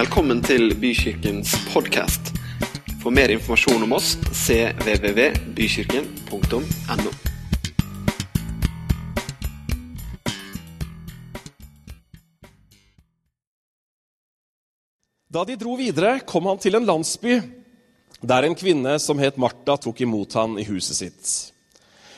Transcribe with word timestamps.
Velkommen 0.00 0.38
til 0.40 0.70
Bykirkens 0.80 1.50
podkast. 1.74 2.30
For 3.02 3.12
mer 3.12 3.28
informasjon 3.34 3.82
om 3.84 3.92
oss 3.98 4.14
cvvvbykirken.no. 4.32 7.10
Da 15.28 15.44
de 15.44 15.56
dro 15.60 15.76
videre, 15.76 16.24
kom 16.24 16.48
han 16.48 16.56
til 16.64 16.80
en 16.80 16.88
landsby 16.88 17.36
der 18.24 18.48
en 18.48 18.56
kvinne 18.56 18.96
som 19.04 19.20
het 19.20 19.36
Martha, 19.36 19.76
tok 19.76 20.00
imot 20.00 20.32
han 20.40 20.56
i 20.56 20.64
huset 20.70 20.96
sitt. 20.96 21.52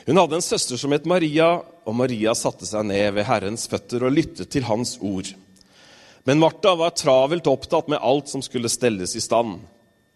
Hun 0.07 0.15
hadde 0.23 0.39
en 0.39 0.47
søster 0.47 0.79
som 0.79 0.87
het 0.95 1.03
Maria, 1.03 1.59
og 1.83 1.99
Maria 1.99 2.31
satte 2.31 2.63
seg 2.63 2.87
ned 2.87 3.11
ved 3.19 3.27
Herrens 3.27 3.67
føtter 3.67 4.07
og 4.07 4.15
lyttet 4.15 4.47
til 4.55 4.71
hans 4.71 4.95
ord. 5.03 5.35
Men 6.23 6.39
Martha 6.39 6.75
var 6.75 6.95
travelt 6.95 7.47
opptatt 7.47 7.89
med 7.91 7.99
alt 8.01 8.29
som 8.31 8.41
skulle 8.41 8.71
stelles 8.71 9.15
i 9.15 9.21
stand. 9.21 9.59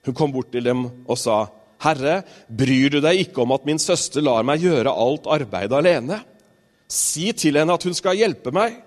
Hun 0.06 0.16
kom 0.16 0.32
bort 0.32 0.52
til 0.52 0.64
dem 0.64 0.86
og 1.06 1.18
sa, 1.20 1.48
'Herre, 1.80 2.24
bryr 2.50 2.90
du 2.90 3.00
deg 3.02 3.28
ikke 3.28 3.44
om 3.44 3.52
at 3.52 3.66
min 3.66 3.80
søster 3.80 4.22
lar 4.22 4.44
meg 4.44 4.64
gjøre 4.64 4.94
alt 4.94 5.28
arbeidet 5.28 5.78
alene?' 5.78 6.24
'Si 6.88 7.34
til 7.34 7.60
henne 7.60 7.74
at 7.74 7.84
hun 7.84 7.94
skal 7.94 8.16
hjelpe 8.16 8.52
meg.' 8.52 8.82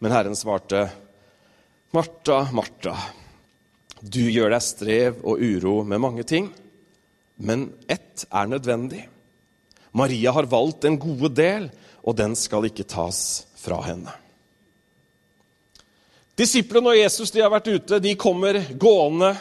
Men 0.00 0.12
Herren 0.12 0.36
svarte, 0.36 0.90
'Martha, 1.94 2.50
Martha, 2.52 2.96
du 4.02 4.26
gjør 4.30 4.50
deg 4.50 4.62
strev 4.62 5.22
og 5.24 5.38
uro 5.38 5.82
med 5.84 6.00
mange 6.00 6.22
ting, 6.22 6.50
men 7.38 7.72
ett 7.88 8.26
er 8.32 8.46
nødvendig.' 8.46 9.06
Maria 9.92 10.32
har 10.32 10.46
valgt 10.46 10.84
en 10.84 10.98
gode 10.98 11.30
del, 11.34 11.70
og 12.04 12.16
den 12.16 12.36
skal 12.36 12.66
ikke 12.68 12.84
tas 12.84 13.46
fra 13.56 13.80
henne. 13.82 14.12
Disiplene 16.38 16.92
og 16.92 17.00
Jesus 17.00 17.32
de 17.34 17.42
har 17.42 17.50
vært 17.50 17.70
ute. 17.72 17.98
De 18.02 18.14
kommer 18.18 18.60
gående 18.78 19.32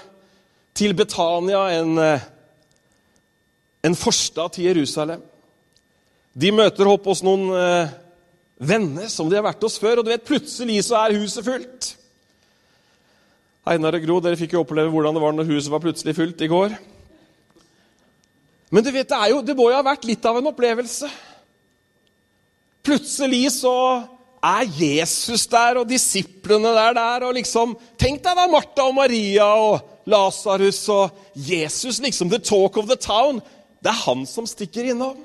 til 0.78 0.96
Betania, 0.98 1.62
en, 1.78 2.00
en 3.86 3.98
forstad 3.98 4.56
til 4.56 4.70
Jerusalem. 4.72 5.22
De 6.38 6.52
møter 6.54 6.90
opp 6.90 7.08
hos 7.10 7.24
noen 7.26 7.48
eh, 7.58 7.94
venner 8.62 9.08
som 9.10 9.30
de 9.30 9.38
har 9.38 9.46
vært 9.46 9.64
hos 9.66 9.78
før, 9.82 10.00
og 10.02 10.06
du 10.06 10.12
vet, 10.12 10.26
plutselig 10.26 10.84
så 10.86 11.00
er 11.00 11.18
huset 11.18 11.46
fullt. 11.46 11.94
Einar 13.68 13.98
og 13.98 14.06
Gro, 14.06 14.20
dere 14.24 14.40
fikk 14.40 14.54
jo 14.56 14.62
oppleve 14.64 14.94
hvordan 14.94 15.18
det 15.18 15.24
var 15.24 15.34
når 15.36 15.50
huset 15.50 15.74
var 15.74 15.84
plutselig 15.84 16.16
fullt 16.18 16.44
i 16.46 16.52
går. 16.52 16.76
Men 18.72 18.84
du 18.84 18.92
vet, 18.92 19.10
det, 19.10 19.18
jo, 19.32 19.42
det 19.44 19.56
må 19.58 19.70
jo 19.72 19.80
ha 19.80 19.86
vært 19.86 20.06
litt 20.08 20.26
av 20.28 20.40
en 20.40 20.50
opplevelse. 20.52 21.10
Plutselig 22.88 23.44
så 23.58 23.76
er 24.48 24.70
Jesus 24.80 25.46
der, 25.52 25.82
og 25.82 25.90
disiplene 25.90 26.72
der, 26.76 26.96
der 26.98 27.26
og 27.28 27.36
liksom, 27.38 27.76
Tenk 28.00 28.24
deg 28.24 28.38
da 28.38 28.48
Martha 28.52 28.88
og 28.88 28.96
Maria 28.96 29.48
og 29.60 30.08
Lasarus 30.08 30.84
og 30.94 31.18
Jesus, 31.36 32.00
liksom 32.04 32.32
the 32.32 32.40
talk 32.40 32.78
of 32.80 32.88
the 32.90 33.00
town. 33.00 33.42
Det 33.84 33.92
er 33.92 34.04
han 34.06 34.26
som 34.30 34.48
stikker 34.48 34.92
innom. 34.94 35.20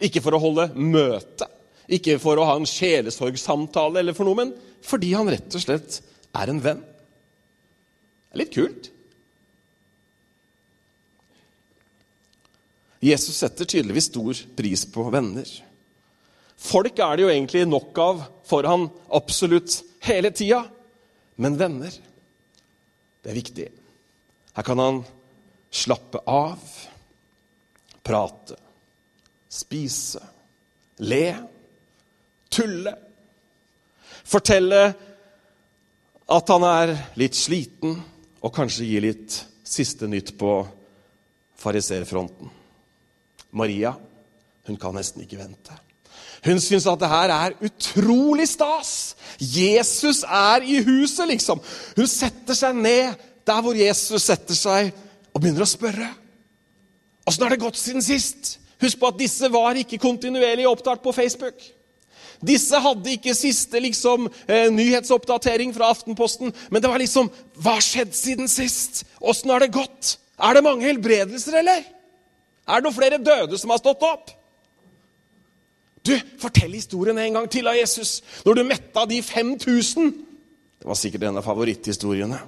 Ikke 0.00 0.22
for 0.24 0.36
å 0.36 0.42
holde 0.42 0.70
møte, 0.76 1.48
ikke 1.90 2.18
for 2.22 2.40
å 2.40 2.46
ha 2.48 2.54
en 2.56 2.68
sjelesorgsamtale, 2.68 4.00
eller 4.00 4.16
for 4.16 4.28
noe, 4.28 4.38
men 4.38 4.54
fordi 4.86 5.12
han 5.12 5.28
rett 5.28 5.56
og 5.56 5.64
slett 5.64 6.00
er 6.36 6.52
en 6.52 6.62
venn. 6.64 6.80
Det 8.30 8.36
er 8.38 8.42
litt 8.44 8.54
kult. 8.54 8.92
Jesus 13.00 13.40
setter 13.40 13.68
tydeligvis 13.68 14.10
stor 14.10 14.40
pris 14.56 14.84
på 14.92 15.06
venner. 15.12 15.48
Folk 16.60 16.98
er 17.00 17.16
det 17.16 17.24
jo 17.24 17.32
egentlig 17.32 17.64
nok 17.68 17.98
av 18.04 18.22
for 18.46 18.66
han 18.68 18.88
absolutt 19.16 19.80
hele 20.04 20.32
tida. 20.34 20.64
Men 21.40 21.56
venner, 21.56 21.94
det 23.22 23.32
er 23.32 23.38
viktig. 23.38 23.68
Her 24.56 24.66
kan 24.66 24.82
han 24.82 25.02
slappe 25.70 26.20
av, 26.28 26.58
prate, 28.04 28.58
spise, 29.48 30.20
le, 31.06 31.24
tulle. 32.50 32.94
Fortelle 34.30 34.82
at 36.30 36.52
han 36.52 36.66
er 36.66 36.94
litt 37.18 37.38
sliten, 37.38 37.96
og 38.40 38.54
kanskje 38.56 38.86
gi 38.88 39.00
litt 39.02 39.36
siste 39.66 40.08
nytt 40.10 40.36
på 40.40 40.52
fariserfronten. 41.60 42.50
Maria 43.50 43.94
hun 44.68 44.78
kan 44.80 44.94
nesten 44.96 45.24
ikke 45.24 45.40
vente. 45.40 45.74
Hun 46.44 46.60
syns 46.62 46.86
at 46.88 47.00
det 47.00 47.10
her 47.10 47.32
er 47.34 47.56
utrolig 47.66 48.46
stas. 48.48 49.14
Jesus 49.40 50.22
er 50.24 50.64
i 50.64 50.80
huset, 50.84 51.26
liksom. 51.28 51.60
Hun 51.96 52.08
setter 52.08 52.56
seg 52.56 52.76
ned 52.76 53.26
der 53.46 53.60
hvor 53.64 53.76
Jesus 53.76 54.24
setter 54.28 54.56
seg, 54.56 54.92
og 55.34 55.42
begynner 55.42 55.64
å 55.64 55.68
spørre. 55.68 56.08
Åssen 57.28 57.44
har 57.44 57.52
det 57.54 57.62
gått 57.62 57.78
siden 57.78 58.04
sist? 58.04 58.56
Husk 58.80 58.98
på 59.00 59.10
at 59.10 59.20
disse 59.20 59.50
var 59.52 59.78
ikke 59.78 60.00
kontinuerlig 60.00 60.66
opptatt 60.68 61.02
på 61.04 61.12
Facebook. 61.14 61.60
Disse 62.40 62.78
hadde 62.80 63.12
ikke 63.12 63.34
siste 63.36 63.82
liksom, 63.84 64.30
eh, 64.48 64.70
nyhetsoppdatering 64.72 65.74
fra 65.76 65.90
Aftenposten, 65.92 66.54
men 66.70 66.82
det 66.82 66.88
var 66.88 66.98
liksom 66.98 67.28
Hva 67.60 67.76
har 67.76 67.84
skjedd 67.84 68.14
siden 68.16 68.48
sist? 68.48 69.04
Åssen 69.20 69.50
har 69.50 69.60
det 69.60 69.74
gått? 69.76 70.16
Er 70.40 70.54
det 70.54 70.64
mange 70.64 70.86
helbredelser, 70.88 71.58
eller? 71.60 71.84
Er 72.66 72.80
det 72.80 72.86
noen 72.86 72.96
flere 72.96 73.18
døde 73.18 73.58
som 73.58 73.70
har 73.70 73.78
stått 73.82 74.02
opp? 74.02 74.30
Du, 76.06 76.14
fortell 76.40 76.72
historien 76.72 77.18
en 77.20 77.40
gang 77.40 77.48
til 77.52 77.68
av 77.68 77.76
Jesus. 77.76 78.20
Når 78.46 78.56
du 78.56 78.64
metta 78.64 79.04
de 79.08 79.20
5000. 79.22 80.14
Det 80.80 80.88
var 80.88 80.96
sikkert 80.96 81.28
en 81.28 81.40
av 81.40 81.44
favoritthistoriene. 81.44 82.40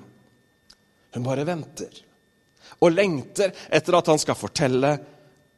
Hun 1.12 1.26
bare 1.26 1.44
venter 1.44 1.92
og 2.82 2.94
lengter 2.96 3.52
etter 3.70 3.96
at 3.98 4.10
han 4.10 4.20
skal 4.20 4.38
fortelle, 4.38 4.96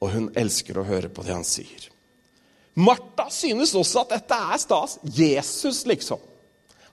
og 0.02 0.12
hun 0.12 0.28
elsker 0.36 0.76
å 0.76 0.86
høre 0.86 1.08
på 1.12 1.24
det 1.24 1.32
han 1.32 1.46
sier. 1.46 1.88
Martha 2.74 3.28
synes 3.32 3.72
også 3.78 4.02
at 4.02 4.16
dette 4.16 4.38
er 4.50 4.60
stas. 4.60 4.96
Jesus, 5.16 5.84
liksom. 5.88 6.20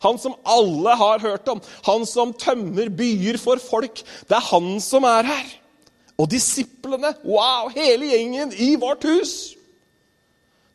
Han 0.06 0.18
som 0.22 0.38
alle 0.48 0.94
har 0.98 1.22
hørt 1.22 1.50
om. 1.52 1.60
Han 1.90 2.06
som 2.10 2.32
tømmer 2.38 2.90
byer 2.94 3.38
for 3.42 3.62
folk. 3.62 4.04
Det 4.30 4.38
er 4.38 4.48
han 4.52 4.76
som 4.82 5.06
er 5.10 5.28
her. 5.28 5.50
Og 6.22 6.30
disiplene, 6.30 7.12
wow, 7.26 7.70
hele 7.74 8.14
gjengen 8.14 8.54
i 8.54 8.76
vårt 8.80 9.06
hus. 9.10 9.34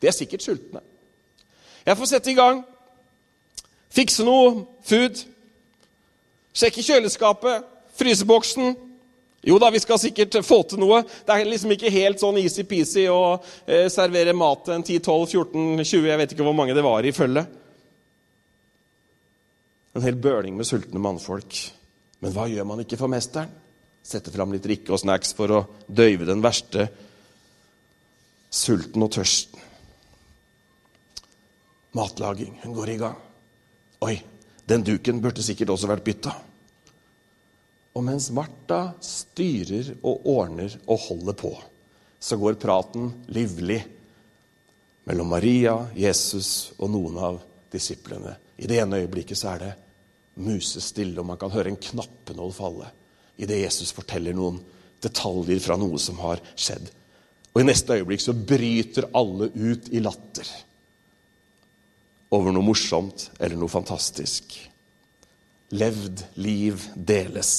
De 0.01 0.09
er 0.09 0.15
sikkert 0.17 0.45
sultne. 0.45 0.83
Jeg 1.87 1.97
får 1.97 2.11
sette 2.11 2.33
i 2.33 2.37
gang. 2.37 2.65
Fikse 3.95 4.27
noe 4.27 4.67
food. 4.87 5.23
Sjekke 6.57 6.85
kjøleskapet, 6.85 7.65
fryseboksen. 7.97 8.75
Jo 9.47 9.59
da, 9.63 9.69
vi 9.71 9.79
skal 9.79 10.01
sikkert 10.03 10.35
få 10.43 10.63
til 10.67 10.81
noe. 10.83 11.03
Det 11.07 11.33
er 11.35 11.47
liksom 11.47 11.75
ikke 11.77 11.93
helt 11.95 12.23
sånn 12.23 12.41
easy-peasy 12.41 13.07
å 13.13 13.37
eh, 13.37 13.87
servere 13.93 14.35
mat 14.35 14.73
en 14.75 14.83
10-12-14-20 14.83 16.09
Jeg 16.11 16.21
vet 16.23 16.35
ikke 16.35 16.47
hvor 16.49 16.57
mange 16.59 16.75
det 16.75 16.85
var 16.85 17.07
i 17.07 17.15
følge. 17.15 17.45
En 19.97 20.05
hel 20.05 20.19
bøling 20.19 20.59
med 20.59 20.67
sultne 20.69 21.01
mannfolk. 21.01 21.61
Men 22.25 22.35
hva 22.35 22.49
gjør 22.51 22.67
man 22.69 22.83
ikke 22.83 22.99
for 22.99 23.13
mesteren? 23.13 23.53
Sette 24.07 24.33
fram 24.35 24.53
litt 24.55 24.65
drikke 24.67 24.93
og 24.95 25.01
snacks 25.03 25.33
for 25.35 25.53
å 25.53 25.63
døyve 25.87 26.27
den 26.29 26.43
verste 26.43 26.89
sulten 28.51 29.03
og 29.03 29.15
tørsten. 29.15 29.66
Matlaging. 31.97 32.59
Hun 32.63 32.75
går 32.77 32.93
i 32.93 32.99
gang. 33.01 33.17
Oi, 34.05 34.17
den 34.69 34.85
duken 34.85 35.23
burde 35.25 35.45
sikkert 35.45 35.73
også 35.73 35.89
vært 35.89 36.05
bytta. 36.05 36.35
Og 37.97 38.05
mens 38.05 38.29
Martha 38.37 38.91
styrer 39.01 39.95
og 40.03 40.27
ordner 40.29 40.75
og 40.85 41.01
holder 41.07 41.37
på, 41.41 41.53
så 42.21 42.37
går 42.37 42.59
praten 42.61 43.09
livlig 43.33 43.81
mellom 45.09 45.33
Maria, 45.33 45.79
Jesus 45.97 46.75
og 46.77 46.93
noen 46.93 47.17
av 47.17 47.41
disiplene. 47.73 48.35
I 48.61 48.69
det 48.69 48.83
ene 48.83 49.01
øyeblikket 49.05 49.39
så 49.39 49.55
er 49.55 49.65
det 49.65 49.73
musestille, 50.45 51.17
og 51.21 51.29
man 51.31 51.41
kan 51.41 51.53
høre 51.55 51.73
en 51.73 51.81
knappenål 51.81 52.53
falle 52.57 52.93
idet 53.37 53.63
Jesus 53.63 53.93
forteller 53.93 54.37
noen 54.37 54.59
detaljer 55.05 55.61
fra 55.61 55.77
noe 55.81 56.01
som 56.01 56.19
har 56.23 56.41
skjedd. 56.57 56.89
Og 57.53 57.63
i 57.63 57.67
neste 57.69 57.97
øyeblikk 57.97 58.23
så 58.25 58.37
bryter 58.37 59.09
alle 59.17 59.51
ut 59.53 59.91
i 59.93 60.03
latter 60.05 60.49
over 62.35 62.55
noe 62.55 62.65
morsomt 62.67 63.31
eller 63.39 63.59
noe 63.59 63.71
fantastisk. 63.71 64.57
Levd 65.77 66.25
liv 66.41 66.83
deles. 66.95 67.53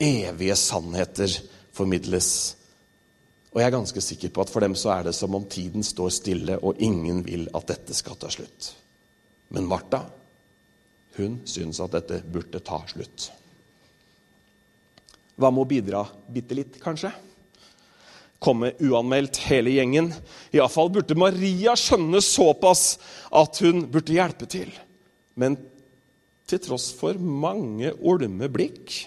Evige 0.00 0.56
sannheter 0.60 1.32
formidles. 1.76 2.30
Og 3.52 3.62
jeg 3.62 3.70
er 3.70 3.76
ganske 3.76 4.02
sikker 4.04 4.32
på 4.32 4.44
at 4.44 4.52
for 4.52 4.64
dem 4.64 4.76
så 4.76 4.92
er 4.92 5.08
det 5.08 5.14
som 5.16 5.34
om 5.36 5.46
tiden 5.48 5.84
står 5.84 6.12
stille, 6.12 6.58
og 6.60 6.80
ingen 6.82 7.22
vil 7.24 7.46
at 7.56 7.68
dette 7.70 7.96
skal 7.96 8.18
ta 8.20 8.28
slutt. 8.32 8.74
Men 9.56 9.68
Martha, 9.70 10.02
hun 11.16 11.38
syns 11.48 11.80
at 11.80 11.94
dette 11.96 12.20
burde 12.28 12.60
ta 12.60 12.82
slutt. 12.90 13.30
Hva 15.36 15.52
med 15.52 15.64
å 15.64 15.68
bidra 15.68 16.02
bitte 16.32 16.56
litt, 16.56 16.76
kanskje? 16.82 17.12
Komme 18.42 18.72
uanmeldt, 18.82 19.40
hele 19.48 19.72
gjengen. 19.76 20.10
Iallfall 20.54 20.92
burde 20.94 21.16
Maria 21.18 21.76
skjønne 21.78 22.20
såpass 22.24 22.96
at 23.34 23.62
hun 23.64 23.86
burde 23.92 24.16
hjelpe 24.16 24.48
til. 24.50 24.70
Men 25.36 25.58
til 26.46 26.62
tross 26.62 26.92
for 26.96 27.18
mange 27.18 27.90
olme 28.06 28.48
blikk 28.52 29.00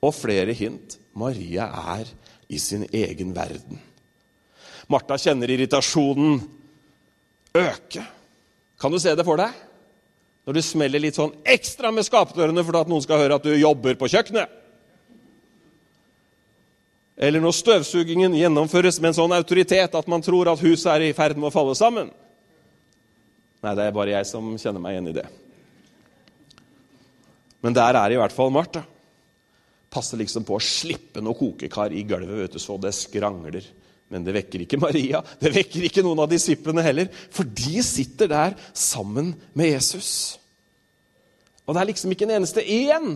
og 0.00 0.14
flere 0.16 0.54
hint 0.56 0.96
Maria 1.18 1.68
er 1.96 2.08
i 2.50 2.58
sin 2.58 2.86
egen 2.88 3.34
verden. 3.36 3.78
Martha 4.90 5.18
kjenner 5.20 5.52
irritasjonen 5.52 6.40
øke. 7.54 8.02
Kan 8.80 8.90
du 8.90 8.98
se 8.98 9.12
det 9.14 9.26
for 9.26 9.38
deg? 9.38 9.52
Når 10.48 10.56
du 10.56 10.62
smeller 10.64 11.02
litt 11.02 11.18
sånn 11.18 11.34
ekstra 11.46 11.92
med 11.94 12.06
skapdørene 12.06 12.64
for 12.66 12.80
at 12.80 12.88
noen 12.90 13.04
skal 13.04 13.20
høre 13.22 13.36
at 13.38 13.46
du 13.46 13.52
jobber 13.54 13.98
på 14.00 14.08
kjøkkenet. 14.10 14.59
Eller 17.20 17.42
når 17.42 17.52
støvsugingen 17.52 18.32
gjennomføres 18.38 18.96
med 19.00 19.10
en 19.10 19.18
sånn 19.18 19.36
autoritet 19.36 19.96
at 19.96 20.06
man 20.08 20.22
tror 20.24 20.48
at 20.48 20.62
huset 20.64 20.88
er 20.94 21.04
i 21.04 21.16
ferd 21.16 21.36
med 21.36 21.50
å 21.50 21.52
falle 21.52 21.74
sammen. 21.76 22.08
Nei, 23.60 23.74
det 23.76 23.84
er 23.84 23.96
bare 23.96 24.14
jeg 24.14 24.28
som 24.30 24.54
kjenner 24.56 24.80
meg 24.80 24.96
igjen 24.96 25.10
i 25.10 25.16
det. 25.18 25.26
Men 27.60 27.76
der 27.76 27.98
er 28.00 28.14
i 28.14 28.16
hvert 28.16 28.32
fall 28.32 28.52
Martha. 28.54 28.86
Passer 29.92 30.20
liksom 30.20 30.46
på 30.48 30.56
å 30.56 30.64
slippe 30.64 31.20
noe 31.20 31.36
kokekar 31.36 31.92
i 31.92 32.06
gulvet, 32.08 32.46
vet 32.46 32.56
du, 32.56 32.62
så 32.62 32.78
det 32.80 32.94
skrangler. 32.96 33.66
Men 34.10 34.24
det 34.24 34.34
vekker 34.38 34.64
ikke 34.64 34.80
Maria, 34.80 35.20
det 35.42 35.52
vekker 35.54 35.84
ikke 35.90 36.04
noen 36.06 36.22
av 36.24 36.30
disiplene 36.30 36.82
heller. 36.86 37.10
For 37.34 37.44
de 37.44 37.82
sitter 37.84 38.30
der 38.32 38.56
sammen 38.72 39.34
med 39.52 39.74
Jesus. 39.74 40.38
Og 41.66 41.76
det 41.76 41.82
er 41.82 41.90
liksom 41.92 42.14
ikke 42.14 42.26
en 42.30 42.38
eneste 42.40 42.64
én 42.64 43.12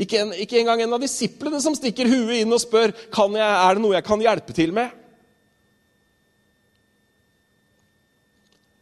ikke, 0.00 0.22
en, 0.22 0.32
ikke 0.32 0.60
engang 0.60 0.80
en 0.84 0.96
av 0.96 1.02
disiplene 1.02 1.60
som 1.60 1.76
stikker 1.76 2.08
huet 2.08 2.40
inn 2.40 2.54
og 2.54 2.62
spør 2.62 2.94
kan 3.12 3.36
jeg, 3.36 3.44
er 3.44 3.76
det 3.76 3.84
noe 3.84 3.96
jeg 3.98 4.06
kan 4.06 4.24
hjelpe 4.24 4.56
til 4.56 4.72
med. 4.76 4.96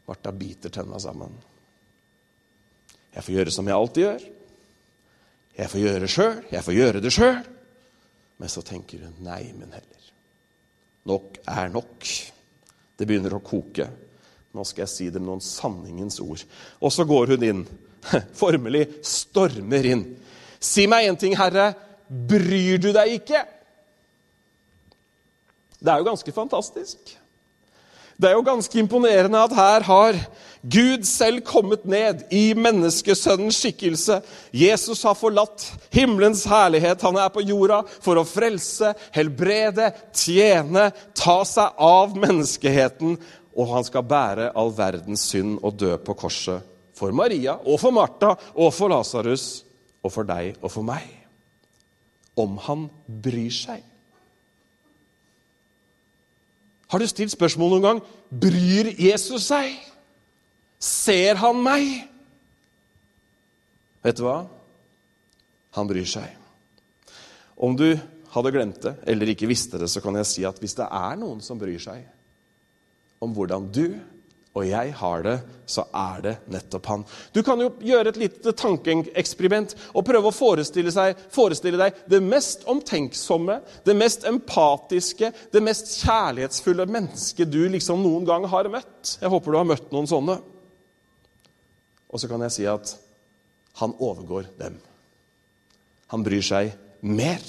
Martha 0.08 0.32
biter 0.32 0.72
tenna 0.72 1.00
sammen. 1.02 1.34
Jeg 3.12 3.24
får 3.26 3.34
gjøre 3.34 3.52
som 3.52 3.68
jeg 3.68 3.76
alltid 3.76 4.04
gjør. 4.04 4.26
Jeg 5.58 5.72
får 5.72 5.82
gjøre 5.82 6.10
sjøl. 6.12 6.36
Jeg 6.54 6.64
får 6.64 6.76
gjøre 6.76 7.02
det 7.02 7.12
sjøl. 7.12 7.40
Men 8.38 8.52
så 8.52 8.62
tenker 8.62 9.02
hun 9.02 9.18
nei, 9.26 9.42
men 9.58 9.74
heller. 9.74 10.12
Nok 11.10 11.40
er 11.50 11.74
nok. 11.74 12.06
Det 12.94 13.08
begynner 13.08 13.34
å 13.34 13.42
koke. 13.42 13.88
Nå 14.54 14.64
skal 14.64 14.84
jeg 14.84 14.94
si 14.94 15.10
dem 15.12 15.26
noen 15.26 15.42
sanningens 15.44 16.22
ord. 16.22 16.46
Og 16.78 16.94
så 16.94 17.04
går 17.08 17.34
hun 17.34 17.46
inn. 17.48 17.66
Formelig 18.40 18.86
stormer 19.04 19.90
inn 19.90 20.06
Si 20.60 20.86
meg 20.90 21.08
én 21.08 21.18
ting, 21.18 21.36
Herre. 21.38 21.72
Bryr 22.08 22.80
du 22.80 22.90
deg 22.96 23.18
ikke? 23.20 23.44
Det 25.78 25.92
er 25.92 26.00
jo 26.00 26.08
ganske 26.08 26.34
fantastisk. 26.34 27.16
Det 28.18 28.26
er 28.26 28.34
jo 28.34 28.42
ganske 28.42 28.78
imponerende 28.80 29.38
at 29.38 29.52
her 29.54 29.84
har 29.86 30.16
Gud 30.66 31.04
selv 31.06 31.44
kommet 31.46 31.84
ned 31.86 32.24
i 32.34 32.50
menneskesønnens 32.58 33.60
skikkelse. 33.62 34.16
Jesus 34.50 35.04
har 35.06 35.14
forlatt 35.14 35.62
himmelens 35.94 36.42
herlighet. 36.50 37.04
Han 37.06 37.20
er 37.22 37.30
på 37.30 37.44
jorda 37.46 37.84
for 38.02 38.18
å 38.18 38.26
frelse, 38.26 38.90
helbrede, 39.14 39.92
tjene, 40.10 40.88
ta 41.14 41.38
seg 41.46 41.78
av 41.78 42.18
menneskeheten. 42.18 43.14
Og 43.54 43.70
han 43.76 43.86
skal 43.86 44.06
bære 44.10 44.50
all 44.58 44.74
verdens 44.74 45.28
synd 45.30 45.60
og 45.62 45.78
dø 45.78 45.94
på 46.02 46.18
korset 46.18 46.66
for 46.98 47.14
Maria 47.14 47.54
og 47.62 47.78
for 47.78 47.94
Martha 47.94 48.34
og 48.58 48.72
for 48.74 48.90
Lasarus 48.90 49.67
og 50.08 50.14
for 50.14 50.28
deg 50.28 50.56
og 50.62 50.72
for 50.72 50.86
meg. 50.86 51.04
Om 52.38 52.56
han 52.64 52.88
bryr 53.06 53.52
seg. 53.52 53.84
Har 56.88 57.02
du 57.02 57.08
stilt 57.10 57.34
spørsmål 57.34 57.74
noen 57.74 57.84
gang 57.84 58.04
bryr 58.32 58.94
Jesus 58.96 59.50
seg? 59.50 59.74
Ser 60.80 61.36
han 61.42 61.58
meg? 61.60 62.06
Vet 64.06 64.16
du 64.16 64.24
hva? 64.24 64.38
Han 65.76 65.90
bryr 65.90 66.06
seg. 66.08 66.30
Om 67.58 67.74
du 67.76 67.90
hadde 68.32 68.52
glemt 68.54 68.78
det 68.84 68.94
eller 69.10 69.34
ikke 69.34 69.50
visste 69.50 69.80
det, 69.80 69.90
så 69.90 70.00
kan 70.00 70.16
jeg 70.16 70.30
si 70.30 70.46
at 70.48 70.60
hvis 70.62 70.78
det 70.78 70.86
er 70.86 71.18
noen 71.18 71.42
som 71.44 71.60
bryr 71.60 71.80
seg 71.82 72.06
om 73.20 73.34
hvordan 73.34 73.66
du 73.74 73.98
og 74.58 74.66
jeg 74.66 74.92
har 74.98 75.22
det, 75.22 75.36
så 75.68 75.84
er 75.94 76.22
det 76.24 76.32
nettopp 76.50 76.86
han. 76.90 77.04
Du 77.34 77.42
kan 77.46 77.60
jo 77.62 77.68
gjøre 77.84 78.10
et 78.10 78.18
lite 78.18 78.54
tankeeksperiment 78.58 79.74
og 79.92 80.06
prøve 80.08 80.30
å 80.30 80.34
forestille, 80.34 80.90
seg, 80.94 81.18
forestille, 81.34 81.78
deg 81.78 82.00
det 82.10 82.18
mest 82.24 82.64
omtenksomme, 82.70 83.60
det 83.86 83.94
mest 83.98 84.26
empatiske, 84.28 85.30
det 85.52 85.62
mest 85.62 85.92
kjærlighetsfulle 86.00 86.88
mennesket 86.90 87.52
du 87.52 87.60
liksom 87.70 88.02
noen 88.02 88.26
gang 88.26 88.48
har 88.50 88.70
møtt. 88.72 89.18
Jeg 89.20 89.30
håper 89.30 89.54
du 89.54 89.60
har 89.60 89.68
møtt 89.68 89.94
noen 89.94 90.10
sånne. 90.10 90.38
Og 92.08 92.18
så 92.18 92.30
kan 92.30 92.42
jeg 92.46 92.56
si 92.56 92.66
at 92.66 92.96
han 93.78 93.94
overgår 93.94 94.50
dem. 94.58 94.80
Han 96.10 96.24
bryr 96.26 96.42
seg 96.42 96.72
mer. 97.06 97.44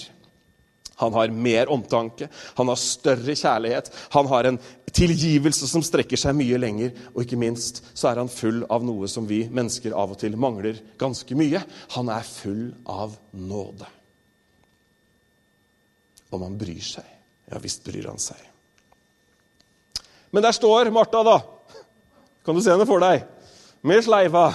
Han 1.00 1.16
har 1.16 1.32
mer 1.32 1.70
omtanke, 1.72 2.28
han 2.58 2.68
har 2.68 2.80
større 2.80 3.36
kjærlighet, 3.38 3.88
han 4.12 4.28
har 4.28 4.50
en 4.50 4.58
tilgivelse 4.92 5.68
som 5.70 5.84
strekker 5.86 6.20
seg 6.20 6.36
mye 6.36 6.60
lenger. 6.60 6.92
Og 7.14 7.24
ikke 7.24 7.40
minst 7.40 7.82
så 7.94 8.10
er 8.12 8.22
han 8.22 8.32
full 8.32 8.66
av 8.72 8.84
noe 8.86 9.08
som 9.12 9.28
vi 9.30 9.46
mennesker 9.48 9.96
av 9.96 10.16
og 10.16 10.20
til 10.20 10.36
mangler 10.40 10.82
ganske 11.00 11.38
mye. 11.40 11.64
Han 11.96 12.12
er 12.12 12.28
full 12.28 12.66
av 12.90 13.16
nåde. 13.32 13.88
Om 16.36 16.46
han 16.46 16.60
bryr 16.60 16.84
seg. 16.86 17.16
Ja 17.50 17.62
visst 17.62 17.86
bryr 17.86 18.12
han 18.12 18.22
seg. 18.22 18.40
Men 20.30 20.46
der 20.46 20.54
står 20.54 20.92
Martha, 20.94 21.24
da. 21.26 21.40
Kan 22.46 22.58
du 22.58 22.62
se 22.62 22.74
henne 22.74 22.86
for 22.90 23.02
deg? 23.02 23.24
Med 23.82 24.04
sleiva. 24.06 24.50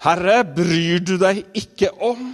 Herre, 0.00 0.40
bryr 0.48 1.02
du 1.04 1.16
deg 1.20 1.44
ikke 1.54 1.92
om? 2.02 2.32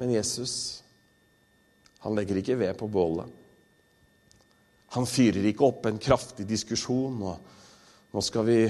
Men 0.00 0.14
Jesus, 0.14 0.54
han 2.00 2.16
legger 2.16 2.40
ikke 2.40 2.56
ved 2.56 2.72
på 2.80 2.88
bålet. 2.88 3.28
Han 4.96 5.06
fyrer 5.06 5.44
ikke 5.50 5.66
opp 5.66 5.84
en 5.86 6.00
kraftig 6.00 6.46
diskusjon, 6.48 7.18
og 7.20 8.14
nå 8.16 8.22
skal 8.24 8.46
vi 8.48 8.62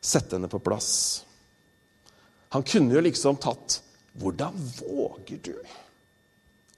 sette 0.00 0.38
henne 0.38 0.48
på 0.50 0.62
plass. 0.64 0.94
Han 2.56 2.64
kunne 2.64 2.96
jo 2.96 3.04
liksom 3.04 3.36
tatt 3.42 3.82
Hvordan 4.16 4.54
våger 4.78 5.42
du 5.44 5.52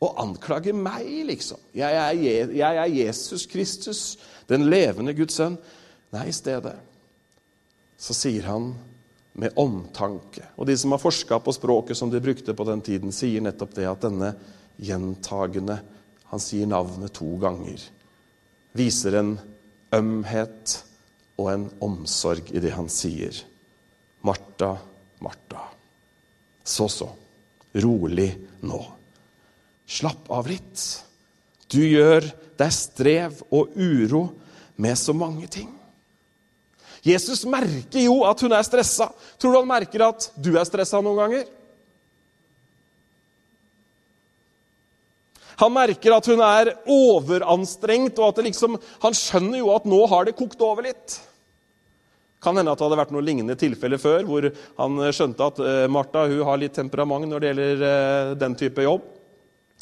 å 0.03 0.09
anklage 0.19 0.73
meg, 0.75 1.07
liksom? 1.29 1.61
Jeg 1.71 1.95
er, 1.95 2.51
jeg 2.51 2.81
er 2.83 2.91
Jesus 2.91 3.45
Kristus, 3.47 4.01
den 4.51 4.67
levende 4.67 5.15
Guds 5.15 5.39
sønn. 5.39 5.55
Nei, 6.11 6.25
i 6.33 6.35
stedet 6.35 6.75
så 7.95 8.17
sier 8.19 8.51
han 8.51 8.73
med 9.39 9.55
omtanke. 9.57 10.43
Og 10.59 10.67
de 10.67 10.75
som 10.79 10.93
har 10.95 11.03
forska 11.03 11.39
på 11.39 11.55
språket 11.55 11.99
som 11.99 12.11
de 12.11 12.21
brukte 12.21 12.55
på 12.55 12.67
den 12.67 12.83
tiden, 12.85 13.15
sier 13.15 13.45
nettopp 13.45 13.77
det 13.79 13.87
at 13.91 14.03
denne 14.09 14.33
gjentagende 14.79 15.81
Han 16.29 16.43
sier 16.45 16.69
navnet 16.69 17.15
to 17.17 17.39
ganger. 17.41 17.81
Viser 18.77 19.15
en 19.17 19.31
ømhet 19.97 20.75
og 21.41 21.47
en 21.55 21.65
omsorg 21.81 22.51
i 22.53 22.61
det 22.61 22.75
han 22.75 22.91
sier. 22.93 23.33
Martha, 24.29 24.75
Martha. 25.25 25.63
Så, 26.61 26.85
så. 26.93 27.09
Rolig 27.81 28.29
nå. 28.61 28.83
Slapp 29.89 30.29
av 30.37 30.53
litt. 30.53 30.85
Du 31.73 31.81
gjør 31.81 32.29
deg 32.61 32.77
strev 32.77 33.41
og 33.49 33.73
uro 33.73 34.27
med 34.77 35.01
så 35.01 35.17
mange 35.17 35.49
ting. 35.49 35.78
Jesus 37.09 37.45
merker 37.49 38.03
jo 38.05 38.21
at 38.29 38.43
hun 38.45 38.55
er 38.55 38.67
stressa. 38.67 39.09
Tror 39.39 39.55
du 39.55 39.61
han 39.61 39.71
merker 39.71 40.05
at 40.09 40.29
du 40.37 40.53
er 40.57 40.67
stressa 40.69 41.01
noen 41.05 41.21
ganger? 41.23 41.47
Han 45.59 45.75
merker 45.75 46.15
at 46.15 46.29
hun 46.31 46.43
er 46.45 46.71
overanstrengt, 46.87 48.21
og 48.21 48.31
at 48.31 48.45
liksom, 48.47 48.77
han 49.03 49.17
skjønner 49.17 49.59
jo 49.59 49.73
at 49.75 49.89
nå 49.91 49.99
har 50.11 50.29
det 50.29 50.37
kokt 50.39 50.61
over 50.63 50.87
litt. 50.87 51.17
Kan 52.43 52.55
hende 52.61 52.71
at 52.71 52.79
det 52.79 52.87
hadde 52.87 53.01
vært 53.01 53.15
noen 53.15 53.27
lignende 53.27 53.57
tilfeller 53.59 53.99
før, 53.99 54.23
hvor 54.29 54.47
han 54.79 55.01
skjønte 55.11 55.49
at 55.51 55.59
uh, 55.59 55.87
Martha 55.91 56.29
hun 56.31 56.45
har 56.47 56.61
litt 56.63 56.77
temperament 56.79 57.27
når 57.27 57.43
det 57.43 57.51
gjelder 57.51 57.83
uh, 57.83 58.37
den 58.39 58.55
type 58.61 58.87
jobb. 58.87 59.09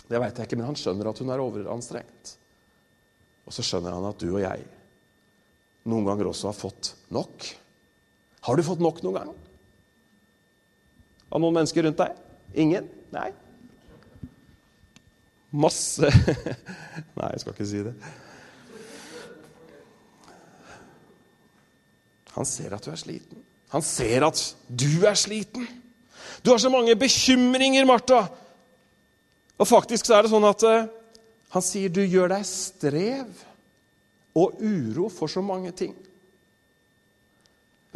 Det 0.07 0.23
veit 0.23 0.41
jeg 0.41 0.49
ikke, 0.49 0.61
men 0.63 0.71
han 0.71 0.81
skjønner 0.81 1.11
at 1.11 1.21
hun 1.21 1.35
er 1.35 1.45
overanstrengt. 1.45 2.33
Og 3.45 3.53
så 3.53 3.67
skjønner 3.67 3.99
han 3.99 4.09
at 4.09 4.23
du 4.23 4.31
og 4.31 4.41
jeg 4.47 4.65
noen 5.87 6.07
ganger 6.07 6.31
også 6.31 6.51
har 6.51 6.59
fått 6.59 6.93
nok. 7.15 7.49
Har 8.47 8.59
du 8.59 8.67
fått 8.67 8.83
nok 8.83 9.03
noen 9.05 9.19
gang? 9.21 9.33
Av 11.31 11.43
noen 11.43 11.57
mennesker 11.57 11.87
rundt 11.87 12.01
deg? 12.01 12.15
Ingen? 12.63 12.87
Nei? 13.15 13.31
Masse 15.57 16.11
Nei, 17.17 17.29
jeg 17.33 17.43
skal 17.43 17.55
ikke 17.55 17.69
si 17.71 17.83
det. 17.87 17.95
Han 22.37 22.49
ser 22.49 22.75
at 22.77 22.85
du 22.85 22.93
er 22.93 23.01
sliten. 23.01 23.45
Han 23.73 23.85
ser 23.85 24.27
at 24.27 24.43
du 24.69 24.91
er 25.09 25.17
sliten. 25.19 25.65
Du 26.45 26.53
har 26.53 26.61
så 26.61 26.71
mange 26.71 26.95
bekymringer, 26.99 27.87
Martha. 27.89 28.27
Og 29.57 29.69
faktisk 29.69 30.07
så 30.07 30.19
er 30.19 30.27
det 30.27 30.33
sånn 30.35 30.47
at 30.47 30.65
uh, 30.69 30.89
han 31.55 31.65
sier 31.65 31.93
du 31.93 32.03
gjør 32.05 32.35
deg 32.35 32.45
strev 32.47 33.47
og 34.37 34.61
uro 34.61 35.09
for 35.13 35.33
så 35.33 35.43
mange 35.45 35.73
ting. 35.77 35.95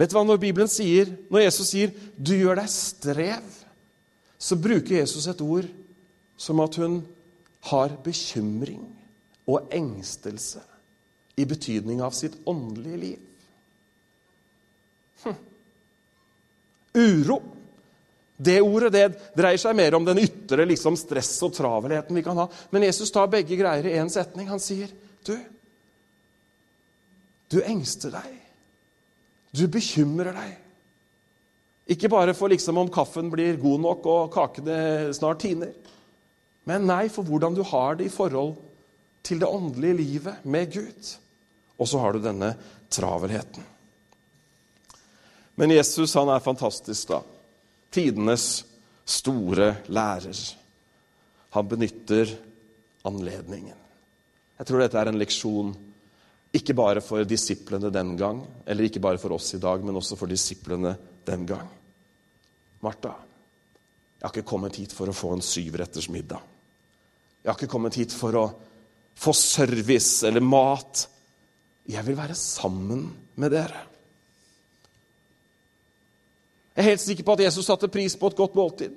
Vet 0.01 0.11
du 0.11 0.17
hva 0.17 0.25
når 0.25 0.41
Bibelen 0.41 0.71
sier, 0.73 1.11
når 1.29 1.45
Jesus 1.45 1.75
sier 1.75 1.93
'du 2.17 2.33
gjør 2.39 2.63
deg 2.63 2.71
strev', 2.73 3.57
så 4.41 4.57
bruker 4.57 4.97
Jesus 5.03 5.27
et 5.29 5.41
ord 5.45 5.69
som 6.41 6.61
at 6.65 6.77
hun 6.81 7.03
har 7.69 7.93
bekymring 8.05 8.81
og 9.47 9.69
engstelse 9.71 10.63
i 11.37 11.45
betydning 11.45 12.01
av 12.01 12.17
sitt 12.17 12.39
åndelige 12.49 12.97
liv. 12.97 13.19
Hm. 15.25 15.37
Uro. 16.95 17.43
Det 18.41 18.57
ordet 18.65 18.93
det 18.95 19.07
dreier 19.37 19.61
seg 19.61 19.77
mer 19.77 19.95
om 19.99 20.05
den 20.05 20.23
ytre 20.23 20.65
liksom, 20.65 20.97
stress 20.97 21.35
og 21.45 21.53
travelheten 21.53 22.17
vi 22.17 22.25
kan 22.25 22.39
ha. 22.41 22.47
Men 22.73 22.87
Jesus 22.89 23.13
tar 23.13 23.29
begge 23.29 23.59
greier 23.61 23.85
i 23.85 23.99
én 24.01 24.09
setning. 24.09 24.49
Han 24.49 24.63
sier, 24.63 24.89
'Du, 25.21 25.37
du 27.51 27.61
engster 27.63 28.15
deg. 28.15 28.35
Du 29.53 29.67
bekymrer 29.69 30.35
deg.' 30.37 30.59
Ikke 31.91 32.11
bare 32.13 32.35
for 32.39 32.53
liksom 32.53 32.79
om 32.79 32.91
kaffen 32.93 33.33
blir 33.33 33.59
god 33.59 33.81
nok 33.83 34.05
og 34.07 34.29
kakene 34.35 35.11
snart 35.17 35.41
tiner. 35.43 35.73
Men 36.69 36.87
nei, 36.87 37.09
for 37.11 37.27
hvordan 37.27 37.57
du 37.57 37.65
har 37.67 37.99
det 37.99 38.07
i 38.07 38.13
forhold 38.15 38.55
til 39.27 39.41
det 39.43 39.49
åndelige 39.49 39.99
livet 39.99 40.45
med 40.47 40.71
Gud. 40.71 41.11
Og 41.81 41.89
så 41.91 41.99
har 41.99 42.15
du 42.15 42.23
denne 42.23 42.53
travelheten. 42.93 43.65
Men 45.59 45.75
Jesus 45.75 46.15
han 46.15 46.31
er 46.31 46.45
fantastisk, 46.45 47.11
da. 47.11 47.21
Tidenes 47.91 48.63
store 49.05 49.73
lærer. 49.91 50.39
Han 51.57 51.69
benytter 51.69 52.31
anledningen. 53.05 53.77
Jeg 54.61 54.69
tror 54.69 54.85
dette 54.85 55.01
er 55.01 55.11
en 55.11 55.19
leksjon 55.19 55.75
ikke 56.57 56.75
bare 56.75 57.03
for 57.05 57.27
disiplene 57.29 57.93
den 57.95 58.17
gang, 58.19 58.41
eller 58.67 58.89
ikke 58.89 59.03
bare 59.03 59.21
for 59.23 59.37
oss 59.37 59.53
i 59.55 59.61
dag, 59.63 59.85
men 59.87 59.99
også 60.01 60.19
for 60.19 60.31
disiplene 60.31 60.97
den 61.27 61.45
gang. 61.47 61.69
Martha, 62.83 63.13
jeg 64.19 64.27
har 64.27 64.35
ikke 64.35 64.51
kommet 64.51 64.79
hit 64.81 64.93
for 64.97 65.09
å 65.09 65.17
få 65.17 65.35
en 65.37 65.45
syvretters 65.45 66.11
middag. 66.13 66.43
Jeg 67.41 67.53
har 67.53 67.57
ikke 67.57 67.73
kommet 67.73 67.97
hit 67.97 68.13
for 68.13 68.37
å 68.37 68.49
få 69.21 69.33
service 69.37 70.27
eller 70.29 70.45
mat. 70.45 71.07
Jeg 71.89 72.05
vil 72.07 72.19
være 72.19 72.37
sammen 72.37 73.07
med 73.41 73.55
dere. 73.55 73.87
Jeg 76.75 76.85
er 76.85 76.91
helt 76.93 77.05
sikker 77.05 77.27
på 77.27 77.37
at 77.37 77.45
Jesus 77.47 77.67
satte 77.69 77.91
pris 77.93 78.17
på 78.17 78.31
et 78.31 78.39
godt 78.39 78.59
måltid. 78.59 78.93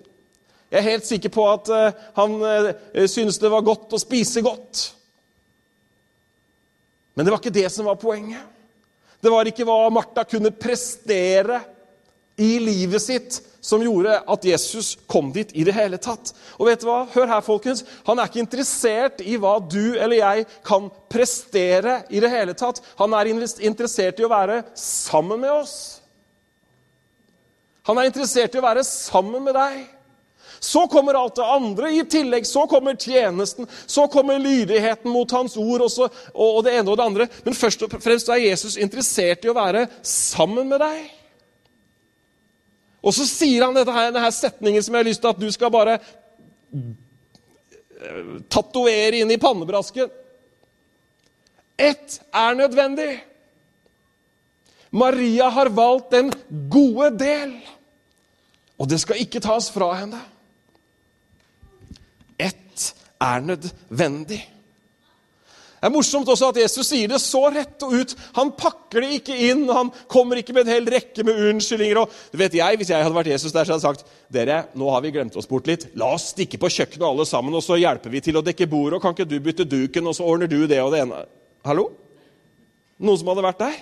Jeg 0.72 0.80
er 0.80 0.90
helt 0.90 1.06
sikker 1.06 1.32
på 1.34 1.46
at 1.52 1.70
uh, 1.70 2.04
han 2.18 2.36
uh, 2.42 2.70
syntes 3.06 3.40
det 3.42 3.52
var 3.52 3.66
godt 3.66 3.94
å 3.94 4.02
spise 4.02 4.42
godt. 4.46 4.86
Men 7.14 7.26
det 7.26 7.34
var 7.34 7.42
ikke 7.42 7.54
det 7.54 7.70
som 7.72 7.88
var 7.90 8.00
poenget. 8.02 8.42
Det 9.24 9.32
var 9.32 9.48
ikke 9.48 9.66
hva 9.68 9.88
Martha 9.94 10.26
kunne 10.28 10.52
prestere 10.52 11.62
i 12.36 12.58
livet 12.60 13.02
sitt 13.02 13.40
som 13.64 13.80
gjorde 13.80 14.18
at 14.28 14.46
Jesus 14.46 14.98
kom 15.08 15.30
dit 15.32 15.54
i 15.56 15.64
det 15.64 15.76
hele 15.78 16.00
tatt. 16.02 16.34
Og 16.58 16.68
vet 16.68 16.82
du 16.82 16.90
hva? 16.90 17.06
Hør 17.14 17.30
her, 17.30 17.44
folkens. 17.46 17.86
Han 18.10 18.20
er 18.20 18.28
ikke 18.28 18.42
interessert 18.44 19.24
i 19.24 19.38
hva 19.40 19.54
du 19.64 19.96
eller 19.96 20.18
jeg 20.18 20.48
kan 20.68 20.90
prestere 21.12 22.02
i 22.12 22.20
det 22.20 22.32
hele 22.34 22.58
tatt. 22.60 22.82
Han 23.00 23.16
er 23.16 23.32
interessert 23.32 24.20
i 24.20 24.28
å 24.28 24.32
være 24.34 24.64
sammen 24.76 25.40
med 25.46 25.54
oss. 25.54 25.76
Han 27.88 28.00
er 28.00 28.10
interessert 28.10 28.56
i 28.56 28.60
å 28.60 28.66
være 28.66 28.84
sammen 28.88 29.48
med 29.48 29.56
deg. 29.56 29.80
Så 30.64 30.86
kommer 30.88 31.18
alt 31.20 31.36
det 31.36 31.44
andre 31.44 31.90
i 31.92 32.06
tillegg. 32.08 32.46
Så 32.48 32.64
kommer 32.72 32.96
tjenesten, 32.96 33.68
så 33.86 34.08
kommer 34.08 34.40
lydigheten 34.40 35.12
mot 35.12 35.32
hans 35.36 35.58
ord 35.60 35.84
og, 35.84 36.16
og 36.32 36.62
det 36.64 36.78
ene 36.78 36.88
og 36.88 36.98
det 36.98 37.08
andre. 37.10 37.28
Men 37.44 37.58
først 37.58 37.84
og 37.84 37.98
fremst 38.00 38.32
er 38.32 38.46
Jesus 38.46 38.78
interessert 38.80 39.44
i 39.44 39.52
å 39.52 39.58
være 39.58 39.90
sammen 40.08 40.72
med 40.72 40.80
deg. 40.80 41.04
Og 43.04 43.12
så 43.12 43.28
sier 43.28 43.66
han 43.66 43.76
dette 43.76 43.92
her, 43.92 44.16
denne 44.16 44.32
setningen 44.32 44.84
som 44.86 44.96
jeg 44.96 45.04
har 45.04 45.10
lyst 45.10 45.22
til 45.26 45.34
at 45.34 45.44
du 45.44 45.50
skal 45.52 45.74
bare 45.76 45.98
eh, 46.00 46.88
tatovere 48.48 49.20
inn 49.20 49.36
i 49.36 49.42
pannebrasken. 49.44 50.08
Ett 51.76 52.22
er 52.32 52.56
nødvendig. 52.56 53.12
Maria 54.96 55.52
har 55.52 55.76
valgt 55.76 56.16
den 56.16 56.32
gode 56.72 57.12
del, 57.20 57.58
og 58.80 58.88
det 58.88 59.02
skal 59.04 59.20
ikke 59.20 59.44
tas 59.44 59.68
fra 59.74 59.92
henne. 60.06 60.24
Er 63.24 63.46
nødvendig. 63.46 64.42
Det 65.84 65.90
er 65.90 65.92
morsomt 65.92 66.30
også 66.32 66.48
at 66.54 66.58
Jesus 66.62 66.88
sier 66.88 67.10
det 67.12 67.18
så 67.20 67.42
rett 67.52 67.82
og 67.84 67.92
ut. 67.92 68.12
Han 68.38 68.54
pakker 68.56 69.04
det 69.04 69.18
ikke 69.18 69.36
inn. 69.50 69.66
Han 69.68 69.90
kommer 70.12 70.40
ikke 70.40 70.56
med 70.56 70.64
en 70.64 70.72
hel 70.78 70.86
rekke 70.88 71.26
med 71.28 71.42
unnskyldninger. 71.50 72.00
og 72.00 72.14
det 72.32 72.40
vet 72.40 72.56
jeg, 72.56 72.78
Hvis 72.80 72.92
jeg 72.94 73.04
hadde 73.04 73.18
vært 73.18 73.32
Jesus 73.34 73.52
der, 73.52 73.66
så 73.68 73.76
hadde 73.76 73.84
jeg 73.84 73.98
sagt 73.98 74.14
dere, 74.32 74.62
nå 74.80 74.88
har 74.96 75.04
vi 75.04 75.12
glemt 75.12 75.36
oss 75.36 75.50
bort 75.50 75.68
litt. 75.68 75.90
La 76.00 76.14
oss 76.16 76.30
stikke 76.32 76.56
på 76.56 76.72
kjøkkenet 76.72 77.04
alle 77.04 77.26
sammen, 77.28 77.52
og 77.52 77.64
så 77.64 77.76
hjelper 77.76 78.16
vi 78.16 78.24
til 78.24 78.40
å 78.40 78.46
dekke 78.48 78.70
bordet. 78.72 78.96
og 78.96 79.04
Kan 79.04 79.12
ikke 79.12 79.28
du 79.28 79.36
bytte 79.44 79.68
duken, 79.68 80.08
og 80.08 80.16
så 80.16 80.24
ordner 80.24 80.48
du 80.48 80.62
det 80.68 80.80
og 80.80 80.96
det 80.96 81.04
ene? 81.04 81.26
Hallo? 81.68 81.90
Noen 83.04 83.20
som 83.20 83.34
hadde 83.34 83.44
vært 83.44 83.60
der? 83.66 83.82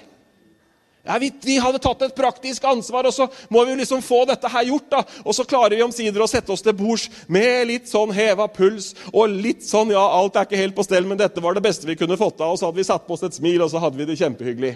Ja, 1.03 1.17
vi, 1.17 1.31
vi, 1.41 1.55
hadde 1.57 1.79
tatt 1.81 2.03
et 2.05 2.13
praktisk 2.13 2.65
ansvar, 2.69 3.07
og 3.09 3.13
så 3.15 3.25
må 3.49 3.63
vi 3.65 3.73
liksom 3.79 4.03
få 4.05 4.19
dette 4.29 4.49
her 4.53 4.67
gjort. 4.69 4.89
da. 4.91 4.99
Og 5.25 5.33
så 5.33 5.45
klarer 5.49 5.73
vi 5.73 5.85
omsider 5.85 6.21
å 6.21 6.29
sette 6.29 6.53
oss 6.53 6.61
til 6.61 6.75
bords 6.77 7.07
med 7.31 7.65
litt 7.71 7.89
sånn 7.89 8.13
heva 8.13 8.45
puls 8.53 8.91
og 9.09 9.33
litt 9.33 9.65
sånn 9.65 9.95
Ja, 9.95 10.03
alt 10.19 10.37
er 10.37 10.45
ikke 10.45 10.61
helt 10.61 10.77
på 10.77 10.85
stell, 10.85 11.09
men 11.09 11.17
dette 11.17 11.41
var 11.41 11.57
det 11.57 11.65
beste 11.65 11.89
vi 11.89 11.97
kunne 11.97 12.19
fått 12.21 12.43
av. 12.45 12.53
Og 12.53 12.61
så 12.61 12.69
hadde 12.69 12.83
vi 12.83 12.85
satt 12.85 13.07
på 13.07 13.17
oss 13.17 13.25
et 13.25 13.39
smil, 13.39 13.65
og 13.65 13.73
så 13.73 13.81
hadde 13.81 13.97
vi 13.97 14.09
det 14.11 14.19
kjempehyggelig. 14.21 14.75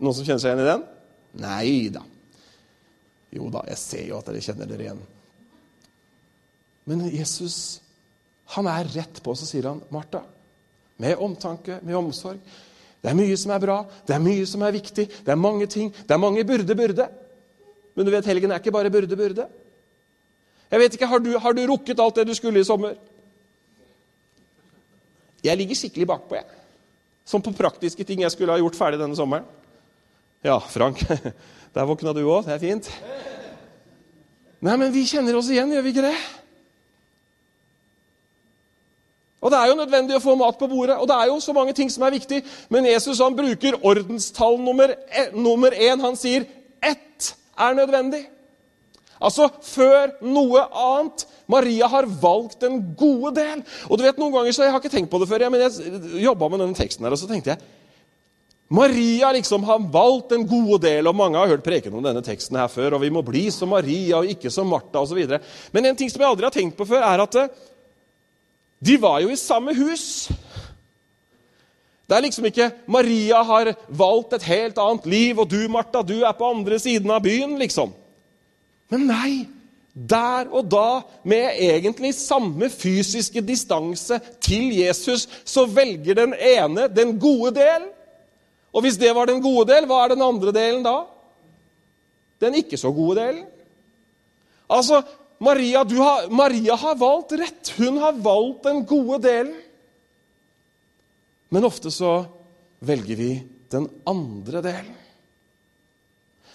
Noen 0.00 0.16
som 0.16 0.24
kjenner 0.24 0.40
seg 0.40 0.54
igjen 0.54 0.64
i 0.64 0.70
den? 0.72 0.88
Nei 1.44 1.68
da. 1.92 2.08
Jo 3.34 3.52
da, 3.52 3.66
jeg 3.68 3.82
ser 3.82 4.08
jo 4.08 4.18
at 4.20 4.30
dere 4.30 4.44
kjenner 4.46 4.70
dere 4.70 4.88
igjen. 4.88 5.06
Men 6.88 7.08
Jesus, 7.12 7.56
han 8.56 8.68
er 8.70 8.88
rett 8.96 9.20
på, 9.24 9.34
så 9.36 9.48
sier 9.48 9.68
han, 9.68 9.84
Martha, 9.92 10.22
med 11.02 11.20
omtanke, 11.20 11.82
med 11.84 11.98
omsorg 11.98 12.40
det 13.04 13.10
er 13.12 13.16
mye 13.18 13.36
som 13.36 13.52
er 13.52 13.60
bra, 13.60 13.74
det 14.08 14.14
er 14.16 14.22
mye 14.24 14.44
som 14.48 14.62
er 14.64 14.72
viktig, 14.72 15.04
det 15.26 15.28
er 15.28 15.36
mange 15.36 15.66
ting. 15.68 15.90
Det 15.92 16.14
er 16.14 16.20
mange 16.22 16.40
burde, 16.48 16.74
burde. 16.74 17.04
Men 17.92 18.06
du 18.06 18.10
vet, 18.14 18.24
helgen 18.30 18.54
er 18.54 18.62
ikke 18.62 18.72
bare 18.72 18.90
burde, 18.90 19.16
burde. 19.16 19.44
Jeg 20.70 20.80
vet 20.80 20.96
ikke, 20.96 21.06
Har 21.06 21.20
du, 21.20 21.28
har 21.38 21.52
du 21.52 21.60
rukket 21.68 22.00
alt 22.00 22.16
det 22.16 22.24
du 22.26 22.34
skulle 22.34 22.60
i 22.60 22.64
sommer? 22.64 22.94
Jeg 25.44 25.60
ligger 25.60 25.76
skikkelig 25.76 26.06
bakpå, 26.08 26.38
jeg. 26.40 26.48
Som 27.28 27.44
på 27.44 27.52
praktiske 27.52 28.04
ting 28.08 28.24
jeg 28.24 28.32
skulle 28.32 28.56
ha 28.56 28.58
gjort 28.58 28.78
ferdig 28.80 29.02
denne 29.02 29.16
sommeren. 29.16 29.44
Ja, 30.44 30.56
Frank, 30.58 31.04
der 31.76 31.84
våkna 31.84 32.16
du 32.16 32.24
òg. 32.24 32.48
Det 32.48 32.56
er 32.56 32.64
fint. 32.64 32.88
Nei, 34.64 34.78
men 34.80 34.88
vi 34.96 35.04
kjenner 35.04 35.36
oss 35.36 35.52
igjen, 35.52 35.76
gjør 35.76 35.84
vi 35.84 35.92
ikke 35.92 36.08
det? 36.08 36.16
Og 39.44 39.52
Det 39.52 39.58
er 39.60 39.68
jo 39.68 39.76
nødvendig 39.76 40.16
å 40.16 40.22
få 40.24 40.34
mat 40.40 40.56
på 40.56 40.68
bordet, 40.70 40.96
og 40.96 41.08
det 41.08 41.16
er 41.20 41.28
jo 41.28 41.40
så 41.40 41.52
mange 41.52 41.74
ting 41.76 41.90
som 41.92 42.06
er 42.06 42.14
viktig. 42.16 42.40
Men 42.72 42.86
Jesus 42.88 43.20
han 43.20 43.36
bruker 43.36 43.76
ordenstall 43.84 44.56
nummer, 44.56 44.94
e, 44.94 45.26
nummer 45.36 45.76
én. 45.76 46.00
Han 46.00 46.16
sier 46.16 46.46
ett 46.80 47.34
er 47.60 47.76
nødvendig. 47.76 48.24
Altså 49.20 49.50
før 49.62 50.16
noe 50.24 50.64
annet. 50.72 51.26
Maria 51.46 51.90
har 51.92 52.08
valgt 52.08 52.62
den 52.64 52.80
gode 52.96 53.34
del. 53.36 53.60
Og 53.90 54.00
du 54.00 54.04
vet, 54.06 54.16
noen 54.16 54.32
ganger, 54.32 54.52
så 54.52 54.64
Jeg 54.64 54.72
har 54.72 54.80
ikke 54.80 54.96
tenkt 54.96 55.10
på 55.12 55.20
det 55.20 55.28
før, 55.28 55.50
men 55.50 55.60
jeg 55.60 56.24
jobba 56.24 56.48
med 56.48 56.64
denne 56.64 56.74
teksten 56.74 57.04
her, 57.04 57.12
og 57.12 57.20
så 57.20 57.28
tenkte 57.28 57.52
jeg 57.52 57.60
Maria 58.74 59.28
liksom 59.32 59.62
har 59.68 59.82
valgt 59.92 60.30
den 60.32 60.46
gode 60.48 60.80
del, 60.86 61.06
og 61.06 61.14
mange 61.14 61.36
har 61.36 61.50
hørt 61.52 61.62
preken 61.62 61.92
om 61.94 62.02
denne 62.02 62.22
teksten 62.24 62.56
her 62.56 62.66
før. 62.72 62.96
og 62.96 63.02
Vi 63.02 63.10
må 63.12 63.20
bli 63.22 63.50
som 63.52 63.68
Maria 63.68 64.22
og 64.22 64.26
ikke 64.26 64.50
som 64.50 64.66
Martha 64.66 65.04
osv. 65.04 65.20
Men 65.72 65.84
en 65.84 65.96
ting 65.96 66.10
som 66.10 66.22
jeg 66.22 66.30
aldri 66.30 66.48
har 66.48 66.54
tenkt 66.54 66.76
på 66.76 66.88
før, 66.88 67.04
er 67.04 67.22
at 67.22 67.36
de 68.84 68.96
var 69.00 69.22
jo 69.24 69.32
i 69.32 69.40
samme 69.40 69.74
hus. 69.76 70.28
Det 72.04 72.16
er 72.16 72.24
liksom 72.26 72.46
ikke 72.50 72.70
Maria 72.86 73.40
har 73.46 73.72
valgt 73.88 74.36
et 74.36 74.46
helt 74.50 74.78
annet 74.78 75.06
liv, 75.08 75.40
og 75.40 75.48
du, 75.48 75.62
Martha, 75.72 76.02
du 76.04 76.18
er 76.20 76.36
på 76.36 76.50
andre 76.52 76.78
siden 76.78 77.10
av 77.10 77.22
byen, 77.24 77.56
liksom. 77.60 77.94
Men 78.92 79.06
nei. 79.08 79.34
Der 79.94 80.48
og 80.50 80.66
da, 80.66 81.04
med 81.22 81.54
egentlig 81.62 82.10
samme 82.18 82.66
fysiske 82.66 83.38
distanse 83.46 84.18
til 84.42 84.72
Jesus, 84.74 85.28
så 85.46 85.68
velger 85.70 86.18
den 86.18 86.34
ene 86.34 86.88
den 86.90 87.14
gode 87.22 87.52
del. 87.54 87.84
Og 88.74 88.82
hvis 88.82 88.98
det 88.98 89.12
var 89.14 89.30
den 89.30 89.38
gode 89.42 89.68
del, 89.70 89.86
hva 89.86 90.00
er 90.02 90.16
den 90.16 90.24
andre 90.26 90.50
delen 90.52 90.82
da? 90.82 90.96
Den 92.42 92.58
ikke 92.58 92.76
så 92.80 92.90
gode 92.90 93.20
delen. 93.22 93.44
Altså, 94.66 95.04
Maria, 95.44 95.84
har, 95.84 96.30
Maria 96.32 96.76
har 96.80 96.96
valgt 97.00 97.34
rett. 97.38 97.72
Hun 97.78 98.00
har 98.02 98.16
valgt 98.24 98.64
den 98.66 98.82
gode 98.88 99.20
delen. 99.26 99.54
Men 101.52 101.68
ofte 101.68 101.92
så 101.92 102.24
velger 102.84 103.18
vi 103.18 103.30
den 103.70 103.88
andre 104.08 104.62
delen. 104.64 104.94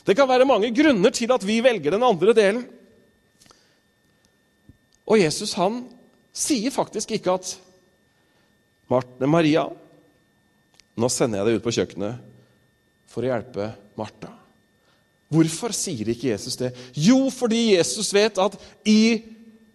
Det 0.04 0.16
kan 0.18 0.30
være 0.30 0.48
mange 0.50 0.72
grunner 0.74 1.14
til 1.14 1.32
at 1.32 1.44
vi 1.46 1.60
velger 1.62 1.94
den 1.94 2.04
andre 2.04 2.34
delen. 2.36 2.64
Og 5.10 5.22
Jesus 5.22 5.54
han 5.60 5.84
sier 6.36 6.74
faktisk 6.74 7.14
ikke 7.18 7.36
at 7.38 7.54
Maria, 9.30 9.68
nå 10.98 11.10
sender 11.14 11.42
jeg 11.42 11.48
deg 11.48 11.60
ut 11.60 11.66
på 11.68 11.76
kjøkkenet 11.78 12.28
for 13.10 13.26
å 13.26 13.30
hjelpe 13.30 13.72
Martha. 14.00 14.39
Hvorfor 15.30 15.74
sier 15.76 16.10
ikke 16.10 16.32
Jesus 16.32 16.58
det? 16.58 16.72
Jo, 16.98 17.30
fordi 17.30 17.76
Jesus 17.76 18.14
vet 18.14 18.38
at 18.42 18.56
i 18.86 19.22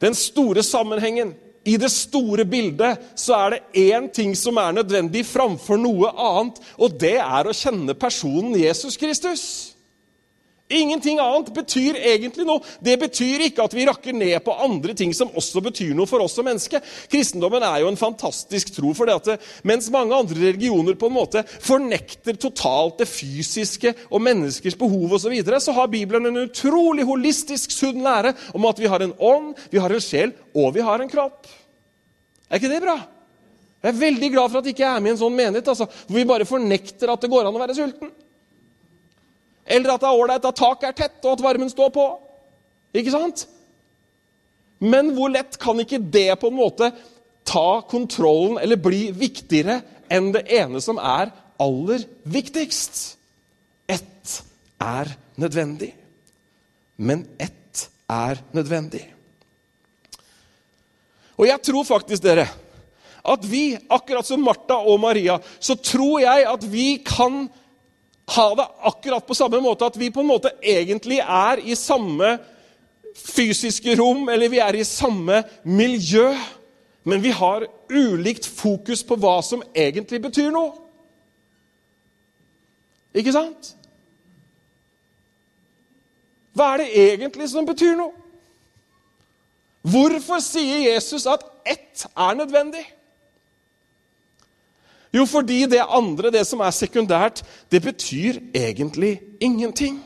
den 0.02 0.14
store 0.18 0.62
sammenhengen, 0.66 1.34
i 1.64 1.76
det 1.80 1.90
store 1.92 2.44
bildet, 2.44 2.98
så 3.16 3.36
er 3.38 3.54
det 3.54 3.60
én 3.94 4.10
ting 4.12 4.34
som 4.36 4.58
er 4.60 4.74
nødvendig 4.76 5.24
framfor 5.26 5.78
noe 5.80 6.10
annet, 6.10 6.58
og 6.76 6.98
det 7.00 7.16
er 7.22 7.48
å 7.48 7.54
kjenne 7.56 7.94
personen 7.96 8.58
Jesus 8.58 8.98
Kristus. 9.00 9.73
Ingenting 10.72 11.18
annet 11.20 11.50
betyr 11.52 11.98
egentlig 12.00 12.46
noe. 12.48 12.62
Det 12.80 12.94
betyr 12.96 13.42
ikke 13.46 13.66
at 13.66 13.74
vi 13.76 13.84
rakker 13.84 14.14
ned 14.16 14.38
på 14.46 14.54
andre 14.64 14.94
ting 14.96 15.10
som 15.12 15.28
også 15.36 15.60
betyr 15.66 15.90
noe 15.96 16.08
for 16.08 16.24
oss 16.24 16.38
som 16.38 16.46
menneske. 16.48 16.80
Kristendommen 17.12 17.62
er 17.68 17.82
jo 17.82 17.90
en 17.90 18.00
fantastisk 18.00 18.72
tro. 18.72 18.94
for 18.96 19.04
det 19.04 19.14
at 19.14 19.44
Mens 19.62 19.90
mange 19.92 20.16
andre 20.16 20.40
religioner 20.40 20.96
på 20.96 21.10
en 21.10 21.18
måte 21.18 21.44
fornekter 21.44 22.40
totalt 22.40 22.98
det 22.98 23.08
fysiske 23.08 23.92
og 24.08 24.24
menneskers 24.24 24.78
behov 24.80 25.12
osv., 25.12 25.24
så, 25.24 25.32
videre, 25.32 25.60
så 25.60 25.72
har 25.72 25.92
Bibelen 25.92 26.26
en 26.26 26.48
utrolig 26.48 27.04
holistisk, 27.04 27.70
sunn 27.70 28.00
lære 28.04 28.34
om 28.54 28.64
at 28.64 28.80
vi 28.80 28.88
har 28.88 29.04
en 29.04 29.14
ånd, 29.20 29.54
vi 29.70 29.78
har 29.78 29.92
en 29.92 30.00
sjel 30.00 30.32
og 30.54 30.74
vi 30.74 30.84
har 30.84 31.00
en 31.00 31.12
kropp. 31.12 31.46
Er 32.48 32.60
ikke 32.60 32.72
det 32.72 32.82
bra? 32.84 32.98
Jeg 33.84 33.92
er 33.92 34.00
veldig 34.00 34.28
glad 34.32 34.48
for 34.48 34.58
at 34.58 34.68
jeg 34.68 34.78
ikke 34.78 34.88
er 34.96 35.00
med 35.00 35.12
i 35.12 35.14
en 35.14 35.20
sånn 35.20 35.36
menighet 35.36 35.68
altså, 35.68 35.84
hvor 36.08 36.16
vi 36.16 36.28
bare 36.28 36.48
fornekter 36.48 37.12
at 37.12 37.20
det 37.20 37.28
går 37.28 37.44
an 37.44 37.56
å 37.56 37.60
være 37.60 37.76
sulten. 37.76 38.12
Eller 39.64 39.94
at 39.94 40.02
det 40.02 40.08
er 40.10 40.20
ålreit 40.20 40.46
at 40.46 40.60
taket 40.60 40.88
er 40.90 40.96
tett, 40.98 41.18
og 41.24 41.36
at 41.36 41.44
varmen 41.44 41.72
står 41.72 41.90
på. 41.94 42.06
Ikke 42.94 43.14
sant? 43.14 43.46
Men 44.84 45.14
hvor 45.16 45.32
lett 45.32 45.56
kan 45.60 45.80
ikke 45.80 46.02
det 46.02 46.30
på 46.40 46.50
en 46.50 46.58
måte 46.58 46.90
ta 47.48 47.80
kontrollen 47.88 48.58
eller 48.60 48.80
bli 48.80 49.08
viktigere 49.16 49.80
enn 50.12 50.32
det 50.34 50.44
ene 50.52 50.82
som 50.84 51.00
er 51.00 51.32
aller 51.62 52.04
viktigst? 52.28 53.16
Ett 53.88 54.40
er 54.82 55.14
nødvendig. 55.40 55.94
Men 56.96 57.24
ett 57.38 57.88
er 58.10 58.40
nødvendig. 58.52 59.02
Og 61.34 61.48
jeg 61.48 61.62
tror 61.66 61.86
faktisk, 61.88 62.22
dere, 62.22 62.46
at 63.24 63.46
vi, 63.48 63.72
akkurat 63.90 64.26
som 64.26 64.42
Martha 64.44 64.76
og 64.76 65.00
Maria, 65.02 65.38
så 65.58 65.74
tror 65.80 66.20
jeg 66.22 66.44
at 66.46 66.66
vi 66.70 66.88
kan 67.06 67.46
ha 68.26 68.54
det 68.54 68.66
akkurat 68.80 69.26
på 69.26 69.36
samme 69.36 69.60
måte 69.60 69.86
at 69.86 69.96
vi 70.00 70.10
på 70.10 70.22
en 70.22 70.30
måte 70.30 70.52
egentlig 70.62 71.20
er 71.20 71.60
i 71.60 71.76
samme 71.76 72.38
fysiske 73.14 73.96
rom, 73.98 74.28
eller 74.28 74.48
vi 74.50 74.58
er 74.58 74.74
i 74.74 74.84
samme 74.84 75.42
miljø, 75.64 76.32
men 77.04 77.22
vi 77.22 77.30
har 77.30 77.66
ulikt 77.92 78.46
fokus 78.46 79.04
på 79.04 79.18
hva 79.20 79.36
som 79.44 79.62
egentlig 79.76 80.22
betyr 80.24 80.50
noe. 80.54 80.72
Ikke 83.14 83.34
sant? 83.34 83.74
Hva 86.54 86.72
er 86.72 86.82
det 86.82 87.04
egentlig 87.12 87.48
som 87.50 87.66
betyr 87.66 87.94
noe? 87.98 88.14
Hvorfor 89.84 90.40
sier 90.40 90.86
Jesus 90.86 91.26
at 91.28 91.44
ett 91.68 92.06
er 92.16 92.36
nødvendig? 92.38 92.84
Jo, 95.14 95.26
fordi 95.30 95.62
det 95.70 95.84
andre, 95.84 96.32
det 96.34 96.42
som 96.48 96.62
er 96.64 96.74
sekundært, 96.74 97.44
det 97.70 97.82
betyr 97.84 98.40
egentlig 98.56 99.20
ingenting. 99.40 100.00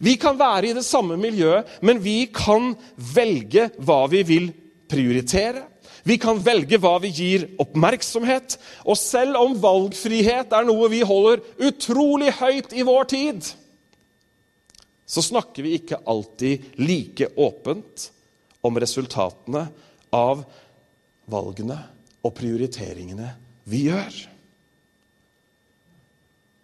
Vi 0.00 0.14
kan 0.16 0.38
være 0.40 0.70
i 0.70 0.76
det 0.76 0.84
samme 0.86 1.18
miljøet, 1.20 1.68
men 1.84 2.00
vi 2.00 2.24
kan 2.32 2.72
velge 2.96 3.68
hva 3.84 4.06
vi 4.08 4.22
vil 4.24 4.48
prioritere. 4.88 5.66
Vi 6.08 6.16
kan 6.16 6.40
velge 6.40 6.78
hva 6.80 6.94
vi 7.02 7.10
gir 7.12 7.44
oppmerksomhet. 7.60 8.56
Og 8.88 8.96
selv 8.96 9.36
om 9.42 9.58
valgfrihet 9.60 10.56
er 10.56 10.64
noe 10.64 10.88
vi 10.88 11.02
holder 11.04 11.44
utrolig 11.68 12.32
høyt 12.40 12.72
i 12.72 12.86
vår 12.86 13.10
tid, 13.12 13.52
så 15.10 15.24
snakker 15.26 15.66
vi 15.66 15.74
ikke 15.76 16.00
alltid 16.08 16.80
like 16.80 17.28
åpent 17.36 18.08
om 18.64 18.76
resultatene 18.78 19.66
av 20.14 20.44
valgene 21.30 21.76
og 22.24 22.36
prioriteringene 22.36 23.32
vi 23.68 23.88
gjør. 23.90 24.29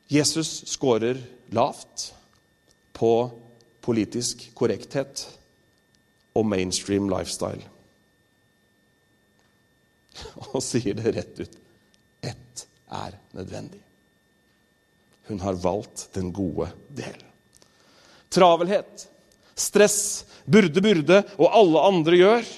Jesus 0.09 0.63
scorer 0.71 1.19
lavt 1.51 2.13
på 2.97 3.13
politisk 3.83 4.45
korrekthet 4.55 5.25
og 6.37 6.47
mainstream 6.47 7.09
lifestyle. 7.11 7.65
Og 10.55 10.63
sier 10.65 10.97
det 10.97 11.15
rett 11.17 11.43
ut. 11.43 11.59
Ett 12.25 12.67
er 12.87 13.19
nødvendig. 13.37 13.81
Hun 15.27 15.43
har 15.43 15.59
valgt 15.59 16.07
den 16.15 16.31
gode 16.35 16.71
del. 16.95 17.19
Travelhet, 18.31 19.09
stress, 19.59 20.25
burde, 20.47 20.83
burde 20.83 21.23
og 21.37 21.51
alle 21.51 21.83
andre 21.91 22.21
gjør. 22.21 22.49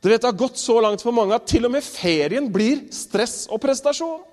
Dere 0.00 0.14
vet, 0.16 0.22
Det 0.22 0.30
har 0.30 0.40
gått 0.40 0.58
så 0.58 0.80
langt 0.80 1.02
for 1.04 1.12
mange 1.12 1.36
at 1.36 1.48
til 1.48 1.68
og 1.68 1.74
med 1.74 1.84
ferien 1.84 2.48
blir 2.52 2.86
stress 2.94 3.44
og 3.52 3.60
prestasjon. 3.60 4.29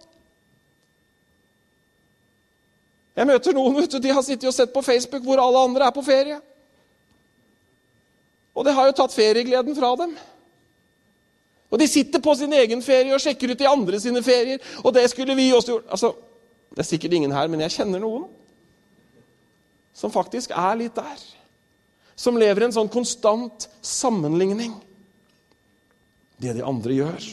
Jeg 3.18 3.26
møter 3.26 3.56
noen 3.58 3.80
vet 3.80 3.96
du, 3.96 3.98
de 4.02 4.14
har 4.14 4.22
sittet 4.26 4.46
og 4.50 4.54
sett 4.54 4.74
på 4.74 4.84
Facebook 4.86 5.24
hvor 5.26 5.42
alle 5.42 5.64
andre 5.66 5.88
er 5.88 5.96
på 5.96 6.06
ferie. 6.06 6.38
Og 8.58 8.66
det 8.66 8.74
har 8.78 8.90
jo 8.90 8.98
tatt 8.98 9.14
feriegleden 9.14 9.78
fra 9.78 9.94
dem. 9.98 10.14
Og 11.68 11.82
de 11.82 11.88
sitter 11.90 12.22
på 12.24 12.34
sin 12.38 12.54
egen 12.56 12.82
ferie 12.86 13.14
og 13.14 13.22
sjekker 13.22 13.52
ut 13.52 13.60
de 13.60 13.68
andre 13.70 14.00
sine 14.02 14.22
ferier. 14.26 14.62
Og 14.84 14.94
det 14.96 15.08
skulle 15.12 15.36
vi 15.38 15.50
også 15.54 15.74
gjort. 15.74 15.90
Altså, 15.98 16.14
det 16.74 16.84
er 16.84 16.90
sikkert 16.92 17.18
ingen 17.18 17.34
her, 17.34 17.50
men 17.50 17.66
jeg 17.66 17.76
kjenner 17.80 18.02
noen 18.02 18.28
som 19.98 20.14
faktisk 20.14 20.54
er 20.54 20.78
litt 20.78 20.96
der. 20.98 21.22
Som 22.18 22.38
lever 22.38 22.64
i 22.64 22.68
en 22.70 22.76
sånn 22.76 22.92
konstant 22.94 23.66
sammenligning. 23.82 24.76
Det 26.38 26.54
de 26.54 26.66
andre 26.66 27.00
gjør. 27.00 27.30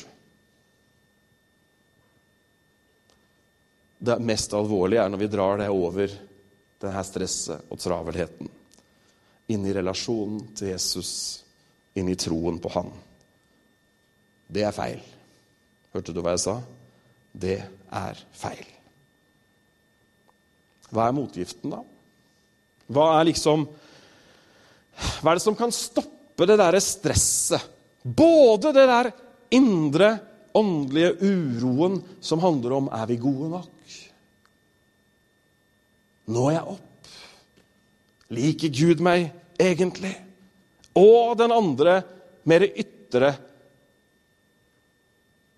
Det 3.98 4.18
mest 4.20 4.54
alvorlige 4.56 5.04
er 5.04 5.10
når 5.12 5.22
vi 5.22 5.30
drar 5.32 5.60
det 5.60 5.70
over 5.72 6.12
denne 6.82 7.04
stresset 7.06 7.72
og 7.72 7.80
travelheten. 7.80 8.50
Inn 9.54 9.66
i 9.68 9.74
relasjonen 9.76 10.54
til 10.56 10.72
Jesus, 10.72 11.10
inn 11.96 12.08
i 12.08 12.16
troen 12.18 12.60
på 12.62 12.72
Han. 12.74 12.90
Det 14.48 14.64
er 14.64 14.76
feil. 14.76 15.02
Hørte 15.94 16.14
du 16.14 16.20
hva 16.24 16.34
jeg 16.34 16.44
sa? 16.44 16.56
Det 17.32 17.58
er 17.62 18.24
feil. 18.34 18.66
Hva 20.94 21.08
er 21.08 21.16
motgiften, 21.16 21.72
da? 21.74 21.80
Hva 22.94 23.06
er 23.18 23.30
liksom 23.30 23.64
Hva 24.94 25.32
er 25.32 25.38
det 25.38 25.42
som 25.42 25.56
kan 25.58 25.72
stoppe 25.74 26.46
det 26.46 26.58
derre 26.60 26.80
stresset? 26.82 27.72
Både 28.04 28.70
det 28.76 28.84
der 28.86 29.08
indre, 29.56 30.10
åndelige 30.54 31.16
uroen 31.24 31.96
som 32.22 32.42
handler 32.44 32.76
om 32.76 32.90
er 32.92 33.08
vi 33.10 33.16
gode 33.18 33.48
nok? 33.56 33.73
Når 36.30 36.52
jeg 36.54 36.68
opp? 36.74 37.08
Liker 38.34 38.72
Gud 38.72 39.02
meg 39.04 39.28
egentlig? 39.60 40.14
Og 40.96 41.34
den 41.38 41.52
andre 41.52 41.98
mer 42.48 42.64
ytre 42.68 43.34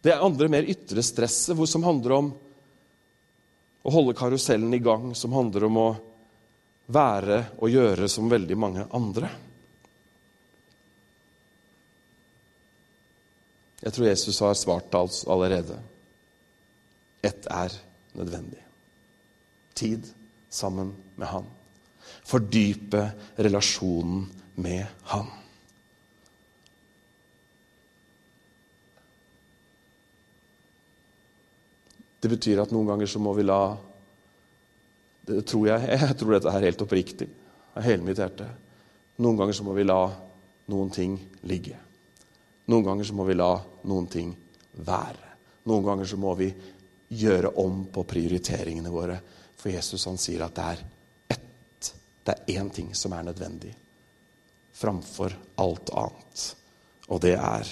Det 0.06 0.14
andre 0.14 0.46
mer 0.46 0.66
ytre 0.70 1.02
stresset, 1.02 1.58
som 1.66 1.82
handler 1.82 2.12
om 2.14 2.28
å 3.86 3.90
holde 3.90 4.14
karusellen 4.14 4.74
i 4.74 4.78
gang, 4.78 5.08
som 5.18 5.34
handler 5.34 5.64
om 5.66 5.78
å 5.82 5.88
være 6.94 7.40
og 7.58 7.72
gjøre 7.72 8.06
som 8.10 8.30
veldig 8.30 8.58
mange 8.58 8.84
andre. 8.94 9.30
Jeg 13.82 13.94
tror 13.96 14.08
Jesus 14.08 14.38
har 14.46 14.54
svart 14.54 14.94
allerede. 14.94 15.80
Ett 17.22 17.46
er 17.50 17.74
nødvendig. 18.14 18.62
Tid 19.74 20.06
sammen 20.56 20.94
med 21.16 21.28
Han. 21.30 21.48
Fordype 22.26 23.02
relasjonen 23.36 24.26
med 24.62 24.86
Han. 25.12 25.28
Det 32.20 32.30
betyr 32.32 32.64
at 32.64 32.72
noen 32.74 32.88
ganger 32.88 33.06
så 33.10 33.20
må 33.22 33.36
vi 33.36 33.44
la 33.46 33.60
det 35.26 35.42
tror 35.46 35.66
jeg, 35.68 35.88
jeg 36.06 36.16
tror 36.18 36.36
dette 36.36 36.52
er 36.52 36.68
helt 36.68 36.82
oppriktig 36.84 37.28
av 37.76 37.84
hele 37.86 38.06
mitt 38.06 38.20
hjerte. 38.20 38.46
Noen 39.22 39.38
ganger 39.40 39.56
så 39.56 39.66
må 39.66 39.74
vi 39.76 39.86
la 39.86 40.00
noen 40.72 40.90
ting 40.94 41.16
ligge. 41.48 41.76
Noen 42.70 42.86
ganger 42.86 43.06
så 43.06 43.14
må 43.14 43.26
vi 43.28 43.36
la 43.36 43.52
noen 43.86 44.08
ting 44.10 44.32
være. 44.86 45.34
Noen 45.66 45.86
ganger 45.86 46.08
så 46.10 46.18
må 46.20 46.34
vi 46.38 46.48
gjøre 47.14 47.52
om 47.62 47.84
på 47.92 48.02
prioriteringene 48.06 48.90
våre 48.90 49.18
for 49.56 49.72
Jesus 49.72 50.04
han 50.08 50.20
sier 50.20 50.44
at 50.46 50.54
det 50.56 50.68
er 50.74 50.84
ett, 51.36 51.90
det 52.26 52.34
er 52.36 52.60
én 52.60 52.70
ting 52.72 52.92
som 52.94 53.14
er 53.16 53.26
nødvendig 53.26 53.72
framfor 54.76 55.32
alt 55.56 55.90
annet. 55.96 56.44
Og 57.08 57.22
det 57.22 57.36
er 57.38 57.70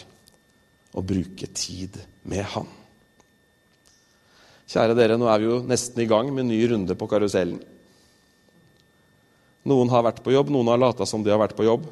å 0.94 1.02
bruke 1.04 1.48
tid 1.52 1.98
med 2.30 2.46
Han. 2.54 2.68
Kjære 4.70 4.96
dere, 4.96 5.18
nå 5.20 5.28
er 5.28 5.42
vi 5.42 5.50
jo 5.50 5.60
nesten 5.68 6.00
i 6.00 6.08
gang 6.08 6.30
med 6.32 6.46
en 6.46 6.52
ny 6.54 6.60
runde 6.70 6.96
på 6.96 7.08
karusellen. 7.10 7.60
Noen 9.68 9.90
har 9.92 10.04
vært 10.06 10.22
på 10.24 10.32
jobb, 10.32 10.50
noen 10.52 10.70
har 10.72 10.80
lata 10.80 11.06
som 11.08 11.22
de 11.24 11.32
har 11.32 11.40
vært 11.40 11.56
på 11.56 11.66
jobb. 11.66 11.84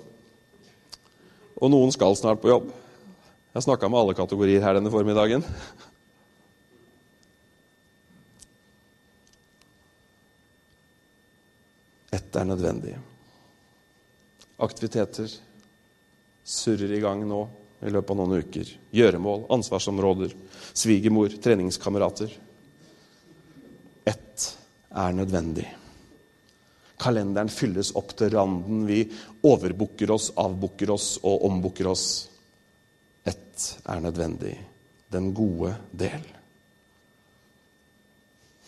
Og 1.61 1.70
noen 1.72 1.92
skal 1.94 2.16
snart 2.18 2.40
på 2.42 2.50
jobb. 2.50 2.70
Jeg 3.52 3.59
har 3.59 3.66
snakka 3.66 3.88
med 3.92 4.00
alle 4.00 4.16
kategorier 4.16 4.64
her 4.64 4.78
denne 4.78 4.92
formiddagen. 4.92 5.44
Ett 12.32 12.38
er 12.40 12.46
nødvendig. 12.48 12.94
Aktiviteter 14.64 15.28
surrer 16.48 16.94
i 16.96 17.00
gang 17.02 17.26
nå 17.28 17.40
i 17.84 17.90
løpet 17.92 18.14
av 18.14 18.16
noen 18.16 18.40
uker. 18.40 18.70
Gjøremål, 18.88 19.42
ansvarsområder, 19.52 20.32
svigermor, 20.72 21.34
treningskamerater. 21.44 22.32
Ett 24.08 24.46
er 24.88 25.12
nødvendig. 25.18 25.66
Kalenderen 27.04 27.52
fylles 27.52 27.92
opp 28.00 28.16
til 28.16 28.32
randen. 28.32 28.86
Vi 28.88 29.02
overbooker 29.44 30.16
oss, 30.16 30.30
avbooker 30.32 30.96
oss 30.96 31.18
og 31.20 31.44
ombooker 31.50 31.92
oss. 31.92 32.06
Ett 33.28 33.68
er 33.84 34.00
nødvendig. 34.08 34.56
Den 35.12 35.34
gode 35.36 35.74
del. 35.92 36.24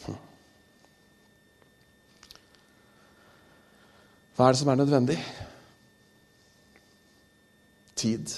Hm. 0.05 0.20
Hva 4.35 4.49
er 4.49 4.55
det 4.55 4.59
som 4.59 4.70
er 4.73 4.79
nødvendig? 4.81 5.16
Tid. 7.94 8.33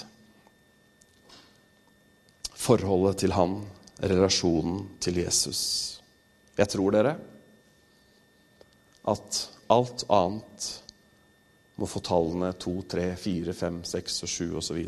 Forholdet 2.53 3.23
til 3.23 3.33
Han, 3.33 3.63
relasjonen 4.03 4.83
til 5.01 5.17
Jesus. 5.23 5.61
Jeg 6.57 6.69
tror 6.69 6.93
dere 6.93 7.15
at 9.07 9.39
alt 9.73 10.03
annet 10.13 10.67
må 11.77 11.89
få 11.89 12.01
tallene 12.05 12.51
2, 12.59 12.73
3, 12.93 13.07
4, 13.17 13.55
5, 13.57 13.79
6 13.89 14.19
og 14.25 14.31
7 14.33 14.45
osv. 14.61 14.79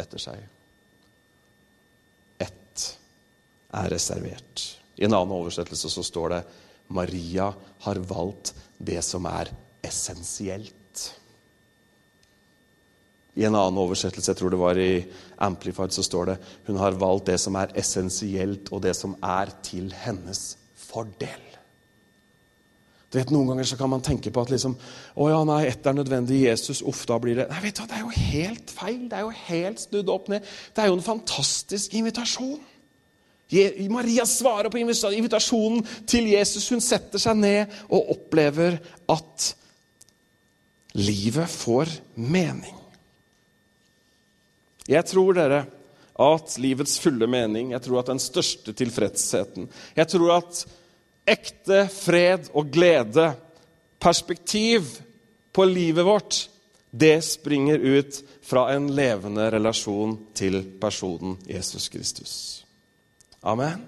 etter 0.00 0.22
seg. 0.22 0.40
Ett 2.40 2.86
er 3.74 3.90
reservert. 3.92 4.64
I 4.96 5.04
en 5.04 5.16
annen 5.16 5.36
oversettelse 5.36 5.92
så 5.92 6.04
står 6.06 6.32
det 6.32 6.42
Maria 6.94 7.50
har 7.84 8.00
valgt 8.08 8.54
det 8.78 9.00
som 9.04 9.26
er 9.28 9.52
essensielt. 9.84 10.72
I 13.34 13.46
en 13.48 13.56
annen 13.58 13.80
oversettelse, 13.82 14.30
jeg 14.30 14.38
tror 14.38 14.52
det 14.54 14.60
var 14.60 14.78
i 14.78 15.04
Amplified, 15.42 15.94
så 15.94 16.04
står 16.06 16.28
det 16.30 16.36
hun 16.68 16.78
har 16.78 16.98
valgt 17.00 17.32
det 17.32 17.40
som 17.42 17.56
er 17.58 17.72
essensielt, 17.78 18.70
og 18.70 18.84
det 18.84 18.94
som 18.94 19.16
er 19.22 19.50
til 19.66 19.90
hennes 20.04 20.52
fordel. 20.78 21.42
Du 23.14 23.18
vet, 23.20 23.30
Noen 23.30 23.52
ganger 23.52 23.66
så 23.70 23.76
kan 23.78 23.90
man 23.92 24.02
tenke 24.02 24.30
på 24.34 24.42
at 24.42 24.50
liksom, 24.50 24.72
å 25.14 25.26
ja, 25.30 25.40
nei, 25.46 25.60
ett 25.68 25.86
er 25.86 25.94
nødvendig, 25.94 26.40
Jesus, 26.48 26.80
uff, 26.82 27.04
da 27.06 27.18
blir 27.22 27.38
det 27.38 27.44
Nei, 27.46 27.60
vet 27.62 27.76
du 27.78 27.82
hva, 27.84 27.86
Det 27.90 27.98
er 27.98 28.02
jo 28.02 28.30
helt 28.34 28.72
feil. 28.74 29.02
Det 29.10 29.18
er 29.18 29.22
jo 29.22 29.34
helt 29.44 29.82
snudd 29.84 30.10
opp 30.10 30.30
ned. 30.32 30.48
Det 30.74 30.82
er 30.82 30.90
jo 30.90 30.96
en 30.98 31.04
fantastisk 31.06 31.94
invitasjon. 31.94 32.58
Maria 33.92 34.24
svarer 34.26 34.66
på 34.72 34.80
invitasjonen 34.82 35.84
til 36.10 36.26
Jesus. 36.32 36.66
Hun 36.74 36.82
setter 36.82 37.22
seg 37.22 37.38
ned 37.38 37.76
og 37.86 38.10
opplever 38.16 38.80
at 39.14 39.52
livet 40.94 41.50
får 41.50 41.90
mening. 42.14 42.76
Jeg 44.86 45.06
tror, 45.08 45.34
dere, 45.36 45.64
at 46.20 46.56
livets 46.62 46.98
fulle 47.02 47.26
mening, 47.26 47.72
jeg 47.74 47.82
tror 47.82 48.02
at 48.02 48.12
den 48.12 48.20
største 48.22 48.70
tilfredsheten 48.76 49.66
Jeg 49.96 50.06
tror 50.12 50.36
at 50.36 50.60
ekte 51.26 51.86
fred 51.90 52.50
og 52.54 52.68
glede, 52.70 53.32
perspektiv 53.98 54.84
på 55.52 55.64
livet 55.64 56.04
vårt, 56.04 56.48
det 56.90 57.24
springer 57.24 57.80
ut 57.80 58.20
fra 58.44 58.68
en 58.74 58.90
levende 58.94 59.48
relasjon 59.50 60.18
til 60.36 60.60
personen 60.80 61.38
Jesus 61.48 61.88
Kristus. 61.88 62.34
Amen. 63.42 63.80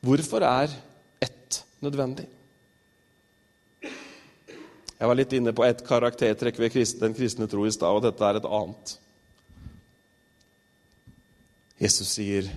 Hvorfor 0.00 0.42
er 0.42 0.72
ett 1.22 1.60
nødvendig? 1.84 2.26
Jeg 4.96 5.08
var 5.10 5.18
litt 5.18 5.32
inne 5.36 5.52
på 5.52 5.64
ett 5.64 5.82
karaktertrekk 5.84 6.58
ved 6.58 6.76
den 7.00 7.14
kristne 7.16 7.48
tro 7.50 7.66
i 7.66 7.72
stad, 7.72 7.98
og 7.98 8.04
dette 8.06 8.24
er 8.24 8.38
et 8.38 8.48
annet. 8.48 8.98
Jesus 11.78 12.08
sier 12.08 12.48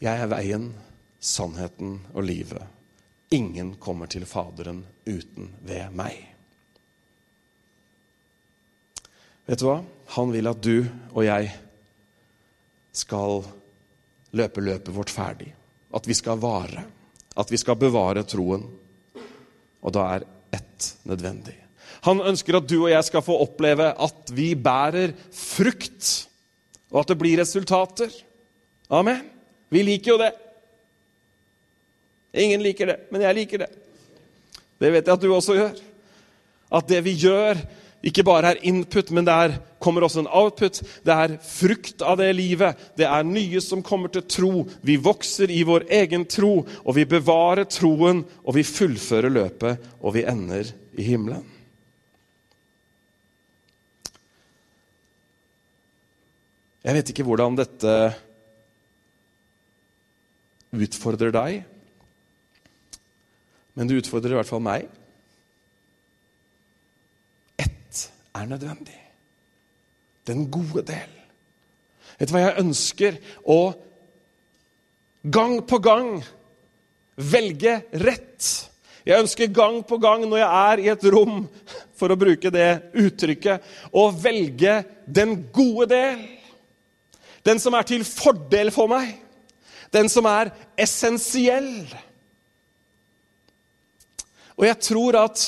'Jeg 0.00 0.20
er 0.20 0.26
veien, 0.26 0.74
sannheten 1.20 2.00
og 2.14 2.22
livet'. 2.24 2.66
Ingen 3.30 3.74
kommer 3.76 4.06
til 4.06 4.26
Faderen 4.26 4.84
uten 5.06 5.54
ved 5.62 5.92
meg. 5.94 6.34
Vet 9.46 9.58
du 9.58 9.66
hva? 9.66 9.84
Han 10.06 10.32
vil 10.32 10.46
at 10.46 10.60
du 10.62 10.86
og 11.14 11.24
jeg 11.24 11.50
skal 12.92 13.44
løpe 14.32 14.60
løpet 14.60 14.94
vårt 14.94 15.10
ferdig. 15.10 15.54
At 15.94 16.06
vi 16.06 16.14
skal 16.14 16.38
vare. 16.38 16.84
At 17.36 17.50
vi 17.50 17.56
skal 17.56 17.76
bevare 17.76 18.22
troen. 18.22 18.66
Og 19.82 19.92
da 19.92 20.06
er 20.14 20.26
nødvendig. 21.08 21.56
Han 22.06 22.22
ønsker 22.24 22.56
at 22.56 22.68
du 22.68 22.78
og 22.84 22.92
jeg 22.92 23.04
skal 23.06 23.24
få 23.24 23.36
oppleve 23.44 23.90
at 23.92 24.32
vi 24.32 24.52
bærer 24.56 25.12
frukt, 25.34 26.28
og 26.90 27.02
at 27.02 27.12
det 27.12 27.18
blir 27.20 27.40
resultater. 27.42 28.12
Amen. 28.90 29.20
Vi 29.70 29.82
liker 29.86 30.14
jo 30.14 30.20
det. 30.22 30.30
Ingen 32.40 32.62
liker 32.62 32.92
det, 32.92 32.96
men 33.10 33.22
jeg 33.26 33.36
liker 33.36 33.64
det. 33.64 33.70
Det 34.80 34.90
vet 34.94 35.06
jeg 35.06 35.14
at 35.14 35.22
du 35.22 35.30
også 35.34 35.58
gjør. 35.58 35.76
At 36.70 36.88
det 36.88 37.02
vi 37.04 37.14
gjør, 37.18 37.58
ikke 38.00 38.24
bare 38.24 38.54
er 38.54 38.62
input, 38.64 39.10
men 39.12 39.26
det 39.28 39.34
er, 39.34 39.54
kommer 39.82 40.06
også 40.06 40.22
en 40.22 40.30
output. 40.32 40.80
Det 41.04 41.12
er 41.12 41.36
frukt 41.44 42.00
av 42.00 42.16
det 42.20 42.30
livet. 42.36 42.78
Det 42.96 43.04
er 43.04 43.26
nye 43.28 43.60
som 43.60 43.84
kommer 43.84 44.08
til 44.12 44.24
tro. 44.24 44.64
Vi 44.80 44.96
vokser 44.96 45.52
i 45.52 45.60
vår 45.68 45.84
egen 46.00 46.24
tro, 46.24 46.62
og 46.64 46.96
vi 46.96 47.04
bevarer 47.04 47.68
troen, 47.68 48.24
og 48.44 48.56
vi 48.56 48.64
fullfører 48.64 49.32
løpet, 49.32 49.90
og 50.00 50.16
vi 50.16 50.24
ender 50.28 50.72
i 50.96 51.10
himmelen. 51.12 51.44
Jeg 56.80 56.96
vet 56.96 57.10
ikke 57.12 57.26
hvordan 57.28 57.58
dette 57.58 57.94
utfordrer 60.72 61.34
deg, 61.34 61.58
men 63.76 63.88
det 63.88 63.98
utfordrer 64.00 64.32
i 64.32 64.38
hvert 64.38 64.48
fall 64.48 64.62
meg. 64.64 64.86
Ett 67.60 68.06
er 68.34 68.46
nødvendig. 68.46 68.98
Den 70.26 70.50
gode 70.50 70.84
del. 70.86 71.14
Vet 72.18 72.28
du 72.28 72.34
hva 72.34 72.42
jeg 72.44 72.60
ønsker? 72.62 73.16
Å 73.44 73.60
gang 75.30 75.60
på 75.68 75.80
gang 75.82 76.18
velge 77.16 77.80
rett. 78.04 78.50
Jeg 79.04 79.24
ønsker 79.24 79.52
gang 79.54 79.80
på 79.88 79.96
gang 80.00 80.26
når 80.28 80.42
jeg 80.42 80.50
er 80.50 80.82
i 80.82 80.90
et 80.92 81.06
rom, 81.12 81.46
for 81.96 82.12
å 82.12 82.18
bruke 82.20 82.52
det 82.52 82.92
uttrykket, 83.00 83.64
å 83.92 84.10
velge 84.12 84.80
den 85.08 85.38
gode 85.52 85.88
del. 85.92 86.22
Den 87.44 87.60
som 87.60 87.74
er 87.76 87.88
til 87.88 88.04
fordel 88.04 88.72
for 88.72 88.90
meg. 88.92 89.14
Den 89.92 90.08
som 90.12 90.28
er 90.28 90.52
essensiell. 90.78 91.88
Og 94.60 94.66
jeg 94.68 94.78
tror 94.84 95.16
at 95.24 95.46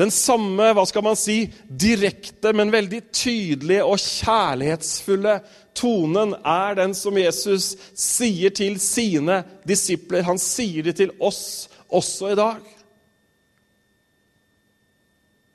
den 0.00 0.10
samme 0.14 0.70
hva 0.72 0.86
skal 0.88 1.04
man 1.04 1.18
si, 1.18 1.42
direkte, 1.68 2.54
men 2.56 2.72
veldig 2.72 3.02
tydelige 3.12 3.84
og 3.84 4.00
kjærlighetsfulle 4.00 5.34
tonen 5.76 6.32
er 6.40 6.78
den 6.78 6.94
som 6.96 7.18
Jesus 7.20 7.74
sier 7.92 8.54
til 8.56 8.78
sine 8.80 9.42
disipler. 9.68 10.24
Han 10.24 10.40
sier 10.40 10.88
det 10.88 10.96
til 11.02 11.12
oss 11.20 11.68
også 11.92 12.32
i 12.32 12.38
dag. 12.38 12.62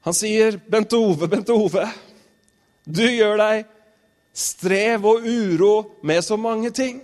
Han 0.05 0.13
sier, 0.13 0.60
'Bente 0.69 0.97
Ove, 1.01 1.27
Bente 1.27 1.53
Ove, 1.53 1.88
du 2.86 3.01
gjør 3.01 3.39
deg 3.41 3.65
strev 4.36 5.05
og 5.05 5.25
uro 5.25 5.97
med 6.03 6.21
så 6.21 6.38
mange 6.38 6.69
ting. 6.69 7.01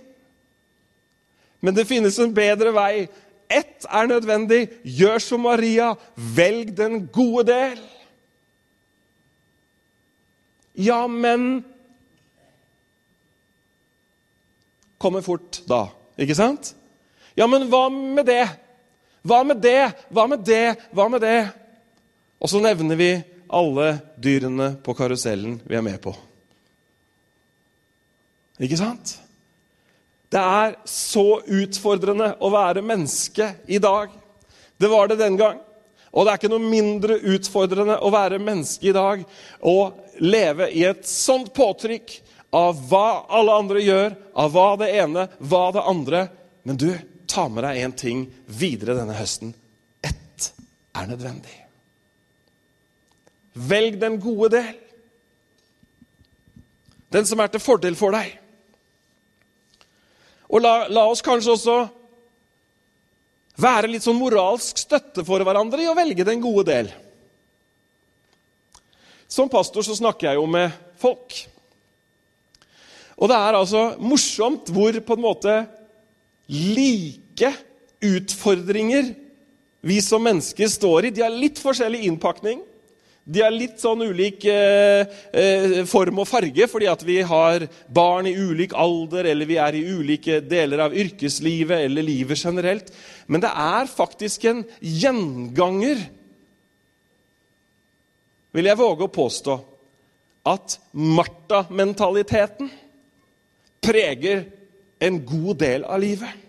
Men 1.60 1.74
det 1.74 1.88
finnes 1.88 2.18
en 2.18 2.34
bedre 2.34 2.70
vei. 2.74 3.08
Ett 3.52 3.86
er 3.88 4.08
nødvendig. 4.08 4.62
Gjør 4.82 5.20
som 5.22 5.44
Maria. 5.44 5.92
Velg 6.16 6.72
den 6.78 7.06
gode 7.12 7.46
del. 7.50 7.82
Ja, 10.80 11.04
men 11.06 11.64
Kommer 15.02 15.24
fort 15.26 15.58
da, 15.66 15.88
ikke 16.14 16.36
sant? 16.38 16.76
Ja, 17.34 17.48
men 17.50 17.64
hva 17.72 17.88
med 17.90 18.22
det? 18.28 18.44
Hva 19.26 19.40
med 19.42 19.58
det? 19.58 19.90
Hva 20.14 20.28
med 20.30 20.44
det? 20.46 20.76
Hva 20.94 21.08
med 21.10 21.24
det? 21.24 21.40
Og 22.38 22.50
så 22.50 22.60
nevner 22.62 22.98
vi 23.00 23.08
alle 23.50 23.88
dyrene 24.22 24.72
på 24.84 24.94
karusellen 24.94 25.58
vi 25.66 25.74
er 25.78 25.82
med 25.82 25.98
på. 26.04 26.14
Ikke 28.62 28.78
sant? 28.78 29.16
Det 30.32 30.40
er 30.40 30.76
så 30.88 31.42
utfordrende 31.44 32.30
å 32.40 32.48
være 32.52 32.80
menneske 32.84 33.50
i 33.68 33.80
dag. 33.82 34.08
Det 34.80 34.88
var 34.88 35.10
det 35.10 35.20
den 35.20 35.36
gang. 35.36 35.60
Og 36.12 36.24
det 36.24 36.32
er 36.32 36.40
ikke 36.40 36.52
noe 36.52 36.72
mindre 36.72 37.18
utfordrende 37.34 37.98
å 38.00 38.10
være 38.12 38.40
menneske 38.40 38.88
i 38.88 38.94
dag 38.96 39.22
og 39.68 40.20
leve 40.24 40.68
i 40.72 40.84
et 40.88 41.04
sånt 41.08 41.52
påtrykk 41.56 42.14
av 42.52 42.80
hva 42.88 43.06
alle 43.32 43.56
andre 43.62 43.84
gjør, 43.84 44.16
av 44.36 44.52
hva 44.52 44.66
det 44.80 44.90
ene, 45.00 45.26
hva 45.40 45.62
det 45.72 45.84
andre. 45.88 46.26
Men 46.68 46.80
du, 46.80 46.90
ta 47.28 47.46
med 47.48 47.64
deg 47.64 47.80
én 47.80 47.96
ting 47.96 48.26
videre 48.44 48.96
denne 48.96 49.16
høsten. 49.16 49.54
Ett 50.04 50.50
er 50.96 51.08
nødvendig. 51.08 51.56
Velg 53.52 53.96
den 54.00 54.20
gode 54.20 54.52
del. 54.56 54.76
Den 57.12 57.28
som 57.28 57.40
er 57.44 57.52
til 57.52 57.60
fordel 57.60 57.96
for 57.96 58.16
deg. 58.16 58.38
Og 60.52 60.60
la, 60.60 60.86
la 60.92 61.06
oss 61.08 61.24
kanskje 61.24 61.54
også 61.54 61.76
være 63.62 63.90
litt 63.92 64.04
sånn 64.04 64.20
moralsk 64.20 64.80
støtte 64.80 65.24
for 65.24 65.44
hverandre 65.44 65.84
i 65.84 65.88
å 65.88 65.96
velge 65.96 66.26
den 66.28 66.42
gode 66.44 66.66
del. 66.68 66.90
Som 69.32 69.48
pastor 69.52 69.84
så 69.86 69.96
snakker 69.96 70.28
jeg 70.28 70.40
jo 70.40 70.48
med 70.50 70.74
folk. 71.00 71.38
Og 73.16 73.30
det 73.30 73.38
er 73.38 73.56
altså 73.56 73.82
morsomt 74.02 74.68
hvor 74.74 74.96
på 75.06 75.16
en 75.16 75.24
måte 75.24 75.54
like 76.52 77.52
utfordringer 78.02 79.12
vi 79.82 79.98
som 80.04 80.22
mennesker 80.22 80.68
står 80.68 81.08
i. 81.08 81.14
De 81.14 81.24
har 81.24 81.32
litt 81.32 81.60
forskjellig 81.62 82.04
innpakning. 82.08 82.60
De 83.22 83.38
har 83.38 83.52
litt 83.54 83.78
sånn 83.78 84.02
ulik 84.02 84.42
eh, 84.50 85.06
eh, 85.30 85.76
form 85.86 86.18
og 86.24 86.26
farge 86.26 86.66
fordi 86.66 86.88
at 86.90 87.04
vi 87.06 87.20
har 87.22 87.68
barn 87.86 88.26
i 88.26 88.34
ulik 88.34 88.74
alder, 88.74 89.28
eller 89.30 89.46
vi 89.46 89.60
er 89.62 89.78
i 89.78 89.84
ulike 89.86 90.40
deler 90.42 90.82
av 90.88 90.96
yrkeslivet 90.98 91.84
eller 91.86 92.02
livet 92.02 92.42
generelt. 92.42 92.90
Men 93.30 93.44
det 93.44 93.52
er 93.54 93.90
faktisk 93.90 94.48
en 94.50 94.64
gjenganger, 94.80 96.02
vil 98.52 98.68
jeg 98.68 98.80
våge 98.82 99.06
å 99.06 99.14
påstå, 99.14 99.58
at 100.50 100.80
Martha-mentaliteten 100.90 102.72
preger 103.82 104.48
en 104.98 105.22
god 105.22 105.62
del 105.62 105.86
av 105.86 106.02
livet. 106.02 106.41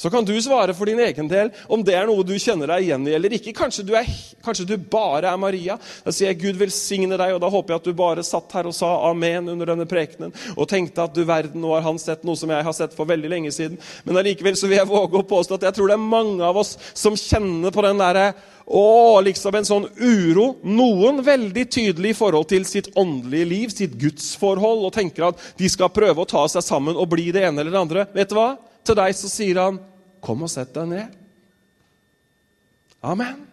Så 0.00 0.10
kan 0.10 0.24
du 0.24 0.32
svare 0.40 0.72
for 0.72 0.88
din 0.88 1.00
egen 1.04 1.28
del 1.28 1.50
om 1.68 1.82
det 1.84 1.92
er 1.92 2.06
noe 2.08 2.24
du 2.24 2.32
kjenner 2.40 2.70
deg 2.72 2.86
igjen 2.86 3.02
i 3.04 3.12
eller 3.18 3.34
ikke. 3.36 3.52
Kanskje 3.56 3.84
du, 3.84 3.92
er, 3.98 4.06
kanskje 4.40 4.64
du 4.70 4.76
bare 4.80 5.28
er 5.28 5.40
Maria. 5.40 5.76
Da 6.06 6.14
sier 6.14 6.30
jeg 6.30 6.40
Gud 6.40 6.60
velsigne 6.62 7.18
deg, 7.20 7.34
og 7.36 7.42
da 7.42 7.50
håper 7.52 7.74
jeg 7.74 7.82
at 7.82 7.90
du 7.90 7.98
bare 7.98 8.24
satt 8.24 8.54
her 8.56 8.70
og 8.70 8.76
sa 8.76 8.94
amen 9.10 9.50
under 9.52 9.68
denne 9.74 9.84
prekenen 9.90 10.32
og 10.54 10.70
tenkte 10.70 11.04
at 11.04 11.12
du 11.12 11.20
verden, 11.28 11.60
nå 11.60 11.74
har 11.74 11.84
han 11.84 12.00
sett 12.00 12.24
noe 12.24 12.38
som 12.40 12.48
jeg 12.48 12.64
har 12.64 12.76
sett 12.76 12.96
for 12.96 13.10
veldig 13.10 13.28
lenge 13.28 13.52
siden. 13.52 13.76
Men 14.06 14.22
allikevel 14.22 14.56
så 14.56 14.70
vil 14.70 14.80
jeg 14.80 14.88
våge 14.88 15.20
å 15.20 15.28
påstå 15.34 15.58
at 15.58 15.68
jeg 15.68 15.76
tror 15.76 15.92
det 15.92 15.98
er 15.98 16.08
mange 16.16 16.48
av 16.48 16.62
oss 16.62 16.78
som 16.96 17.18
kjenner 17.20 17.74
på 17.74 17.84
den 17.84 18.00
derre 18.00 18.30
å, 18.70 19.20
liksom 19.26 19.56
en 19.58 19.68
sånn 19.68 19.86
uro. 19.98 20.46
Noen 20.64 21.20
veldig 21.26 21.66
tydelig 21.74 22.14
i 22.14 22.18
forhold 22.22 22.48
til 22.54 22.64
sitt 22.68 22.88
åndelige 22.96 23.52
liv, 23.52 23.76
sitt 23.76 24.00
gudsforhold, 24.00 24.86
og 24.86 24.96
tenker 24.96 25.28
at 25.28 25.46
de 25.60 25.68
skal 25.68 25.92
prøve 25.92 26.24
å 26.24 26.28
ta 26.30 26.46
seg 26.48 26.64
sammen 26.64 26.96
og 26.96 27.10
bli 27.12 27.28
det 27.34 27.44
ene 27.48 27.60
eller 27.60 27.74
det 27.74 27.84
andre. 27.84 28.08
Vet 28.16 28.32
du 28.32 28.38
hva? 28.38 28.54
Til 28.84 28.98
deg 28.98 29.16
så 29.16 29.30
sier 29.30 29.60
han 29.60 29.80
Kom 30.20 30.42
og 30.44 30.50
sett 30.52 30.74
deg 30.74 30.88
ned. 30.90 31.14
Amen. 33.00 33.46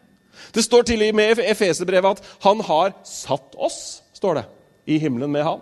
Det 0.52 0.66
står 0.66 0.84
til 0.90 1.06
og 1.06 1.16
med 1.16 1.40
i 1.40 1.46
Efeserbrevet 1.48 2.18
at 2.18 2.24
'han 2.44 2.60
har 2.62 2.92
satt 3.04 3.56
oss', 3.56 4.02
står 4.14 4.34
det, 4.34 4.46
i 4.86 4.98
himmelen 4.98 5.32
med 5.32 5.44
ham. 5.44 5.62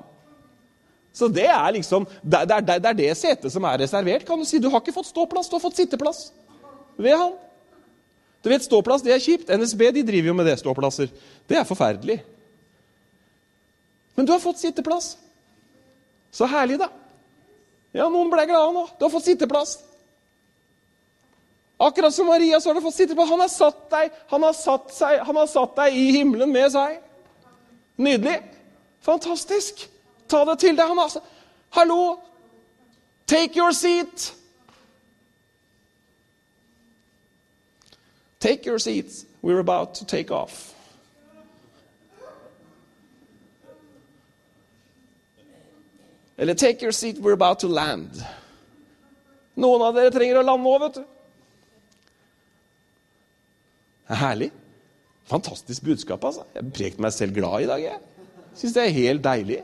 Så 1.14 1.28
det 1.28 1.46
er 1.46 1.72
liksom, 1.72 2.08
det 2.24 2.52
er 2.52 2.60
det, 2.60 2.86
er 2.86 2.94
det 2.94 3.18
setet 3.18 3.52
som 3.52 3.64
er 3.64 3.78
reservert. 3.78 4.26
kan 4.26 4.40
Du 4.40 4.46
si. 4.46 4.60
Du 4.60 4.70
har 4.70 4.82
ikke 4.82 4.94
fått 4.94 5.14
ståplass, 5.14 5.50
du 5.50 5.56
har 5.56 5.60
fått 5.60 5.78
sitteplass 5.78 6.34
ved 6.98 7.18
han. 7.18 7.34
Du 8.44 8.50
vet, 8.50 8.64
Ståplass 8.64 9.02
det 9.02 9.14
er 9.14 9.20
kjipt. 9.20 9.50
NSB 9.50 9.92
de 9.92 10.04
driver 10.06 10.28
jo 10.28 10.34
med 10.34 10.46
det. 10.46 10.60
ståplasser. 10.60 11.10
Det 11.50 11.58
er 11.58 11.64
forferdelig. 11.64 12.24
Men 14.16 14.26
du 14.26 14.32
har 14.32 14.40
fått 14.40 14.60
sitteplass. 14.60 15.18
Så 16.32 16.46
herlig, 16.46 16.78
da. 16.80 16.90
Ja, 17.96 18.10
Noen 18.12 18.32
ble 18.32 18.44
glade 18.50 18.74
nå. 18.76 18.86
Du 19.00 19.06
har 19.06 19.14
fått 19.14 19.28
sitteplass. 19.30 19.78
Akkurat 21.78 22.14
som 22.14 22.28
Maria 22.28 22.60
så 22.62 22.70
har 22.70 22.76
du 22.76 22.84
fått 22.84 22.96
sitteplass. 22.96 23.30
Han 23.30 23.40
har 23.40 23.52
satt 23.52 23.90
deg, 23.92 24.12
han 24.28 24.44
har 24.44 24.54
satt 24.54 24.92
seg, 24.96 25.20
han 25.28 25.40
har 25.40 25.48
satt 25.48 25.76
deg 25.80 25.96
i 25.96 26.06
himmelen 26.18 26.52
med 26.52 26.72
seg. 26.76 27.00
Nydelig. 27.96 28.42
Fantastisk. 29.06 29.88
Ta 30.28 30.44
det 30.50 30.60
til 30.60 30.76
deg. 30.76 30.88
Han 30.92 31.00
har 31.00 31.20
Hallo! 31.76 32.20
Take 33.28 33.56
your 33.56 33.72
seat. 33.72 34.34
Take 38.40 38.66
your 38.66 38.78
seats. 38.78 39.26
We're 39.42 39.60
about 39.60 39.96
to 39.96 40.06
take 40.06 40.32
off. 40.32 40.75
Eller 46.38 46.54
take 46.54 46.84
your 46.84 46.92
seat, 46.92 47.20
we're 47.20 47.34
about 47.34 47.60
to 47.60 47.68
land. 47.68 48.24
Noen 49.56 49.86
av 49.88 49.96
dere 49.96 50.12
trenger 50.12 50.42
å 50.42 50.44
lande 50.44 50.72
òg, 50.72 50.82
vet 50.84 50.98
du. 50.98 51.06
Det 54.06 54.14
er 54.18 54.22
herlig. 54.22 54.50
Fantastisk 55.32 55.86
budskap, 55.88 56.26
altså. 56.28 56.44
Jeg 56.54 56.74
prekte 56.76 57.02
meg 57.02 57.16
selv 57.16 57.34
glad 57.38 57.64
i 57.64 57.70
dag. 57.70 57.82
jeg. 57.82 58.28
Syns 58.56 58.76
det 58.76 58.84
er 58.84 58.98
helt 59.00 59.24
deilig. 59.24 59.62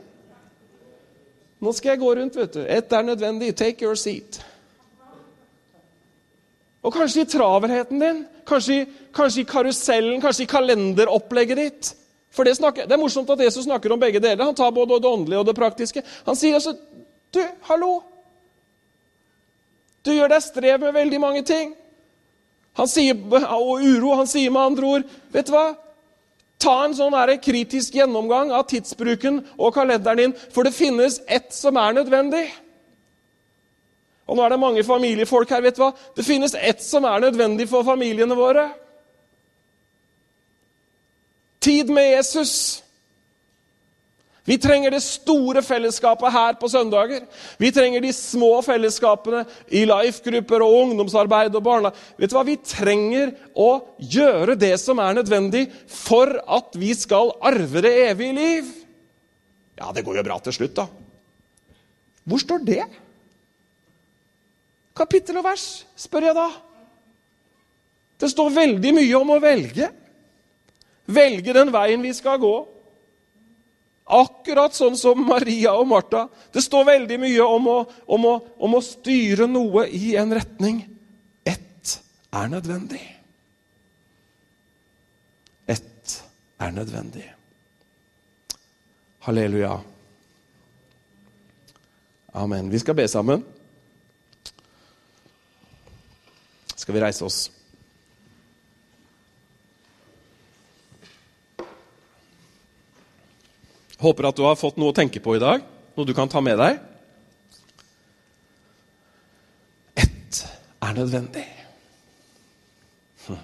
Nå 1.62 1.72
skal 1.76 1.92
jeg 1.92 2.02
gå 2.02 2.14
rundt, 2.18 2.36
vet 2.36 2.56
du. 2.56 2.62
Ett 2.66 2.92
er 2.92 3.04
nødvendig. 3.06 3.52
Take 3.56 3.84
your 3.84 3.94
seat. 3.94 4.40
Og 6.82 6.92
kanskje 6.92 7.22
i 7.22 7.30
travelheten 7.30 8.00
din, 8.02 8.24
kanskje, 8.46 8.86
kanskje 9.14 9.44
i 9.44 9.46
karusellen, 9.46 10.20
kanskje 10.20 10.42
i 10.42 10.50
kalenderopplegget 10.50 11.60
ditt. 11.60 11.92
For 12.32 12.48
det, 12.48 12.56
snakker, 12.56 12.86
det, 12.88 12.96
er 12.96 13.00
morsomt 13.00 13.30
at 13.30 13.44
Jesus 13.44 13.66
snakker 13.66 13.92
om 13.92 14.00
begge 14.00 14.20
deler. 14.22 14.44
Han 14.44 14.56
tar 14.56 14.72
både 14.72 15.00
det 15.02 15.08
åndelige 15.08 15.42
og 15.42 15.46
det 15.46 15.56
praktiske. 15.58 16.02
Han 16.26 16.38
sier 16.38 16.56
altså 16.56 16.74
Du, 17.32 17.40
hallo! 17.68 17.92
Du 20.02 20.10
gjør 20.12 20.32
deg 20.32 20.42
strev 20.42 20.80
med 20.82 20.96
veldig 20.96 21.20
mange 21.20 21.44
ting. 21.46 21.74
Han 22.76 22.88
sier, 22.88 23.14
og 23.14 23.84
uro. 23.84 24.14
Han 24.18 24.28
sier 24.28 24.50
med 24.52 24.72
andre 24.72 24.90
ord 24.96 25.14
Vet 25.32 25.48
du 25.48 25.54
hva? 25.54 25.66
Ta 26.62 26.74
en 26.84 26.94
sånn 26.94 27.14
her 27.16 27.34
kritisk 27.42 27.96
gjennomgang 27.98 28.52
av 28.54 28.68
tidsbruken 28.70 29.40
og 29.56 29.72
kalenderen 29.74 30.20
din, 30.20 30.34
for 30.54 30.62
det 30.62 30.76
finnes 30.76 31.16
ett 31.26 31.50
som 31.54 31.78
er 31.80 31.96
nødvendig. 31.96 32.44
Og 34.30 34.38
nå 34.38 34.44
er 34.44 34.54
det 34.54 34.60
mange 34.62 34.84
familiefolk 34.86 35.50
her. 35.50 35.64
vet 35.64 35.76
du 35.76 35.82
hva? 35.82 35.90
Det 36.14 36.22
finnes 36.22 36.54
ett 36.54 36.82
som 36.82 37.04
er 37.04 37.24
nødvendig 37.24 37.66
for 37.68 37.82
familiene 37.82 38.38
våre. 38.38 38.68
Tid 41.62 41.90
med 41.94 42.10
Jesus. 42.10 42.82
Vi 44.44 44.56
trenger 44.58 44.90
det 44.90 45.04
store 45.04 45.62
fellesskapet 45.62 46.32
her 46.34 46.56
på 46.58 46.66
søndager. 46.68 47.22
Vi 47.62 47.70
trenger 47.70 48.02
de 48.02 48.10
små 48.12 48.56
fellesskapene 48.66 49.44
i 49.70 49.84
life-grupper 49.86 50.64
og 50.66 50.78
ungdomsarbeid 50.80 51.54
og 51.54 51.62
barna. 51.62 51.92
Vet 52.18 52.32
du 52.32 52.34
hva? 52.34 52.42
Vi 52.48 52.58
trenger 52.58 53.36
å 53.54 53.70
gjøre 54.02 54.58
det 54.58 54.74
som 54.82 54.98
er 54.98 55.14
nødvendig 55.20 55.68
for 55.86 56.34
at 56.42 56.74
vi 56.74 56.90
skal 56.98 57.30
arve 57.38 57.84
det 57.86 57.94
evige 58.08 58.38
liv. 58.40 58.74
Ja, 59.78 59.94
det 59.94 60.02
går 60.02 60.18
jo 60.18 60.26
bra 60.26 60.40
til 60.42 60.58
slutt, 60.58 60.74
da. 60.82 60.88
Hvor 62.26 62.42
står 62.42 62.66
det? 62.66 62.82
Kapittel 64.98 65.38
og 65.38 65.46
vers, 65.46 65.84
spør 65.96 66.32
jeg 66.32 66.36
da. 66.36 66.50
Det 68.18 68.30
står 68.30 68.54
veldig 68.58 68.98
mye 68.98 69.18
om 69.22 69.36
å 69.36 69.42
velge. 69.42 69.88
Velge 71.06 71.54
den 71.56 71.72
veien 71.74 72.02
vi 72.02 72.12
skal 72.14 72.38
gå. 72.42 72.54
Akkurat 74.12 74.74
sånn 74.76 74.96
som 74.98 75.20
Maria 75.24 75.74
og 75.78 75.86
Martha. 75.88 76.26
Det 76.52 76.62
står 76.64 76.88
veldig 76.88 77.18
mye 77.22 77.46
om 77.46 77.68
å, 77.70 77.78
om 78.06 78.26
å, 78.28 78.34
om 78.58 78.76
å 78.76 78.82
styre 78.84 79.46
noe 79.50 79.86
i 79.88 80.14
en 80.20 80.34
retning. 80.34 80.82
Ett 81.44 81.96
er 82.34 82.50
nødvendig. 82.52 83.02
Ett 85.70 86.18
er 86.60 86.74
nødvendig. 86.74 87.24
Halleluja. 89.22 89.78
Amen. 92.32 92.70
Vi 92.72 92.78
skal 92.82 92.98
be 92.98 93.08
sammen. 93.08 93.44
Skal 96.74 96.94
vi 96.94 97.00
reise 97.04 97.24
oss? 97.24 97.50
Håper 104.02 104.26
at 104.26 104.36
du 104.36 104.42
har 104.42 104.58
fått 104.58 104.80
noe 104.82 104.90
å 104.90 104.96
tenke 104.96 105.20
på 105.22 105.36
i 105.36 105.42
dag, 105.42 105.62
noe 105.94 106.08
du 106.08 106.10
kan 106.16 106.30
ta 106.30 106.40
med 106.42 106.58
deg. 106.58 106.78
Ett 109.94 110.40
er 110.82 110.96
nødvendig. 110.96 111.44
Hm. 113.28 113.42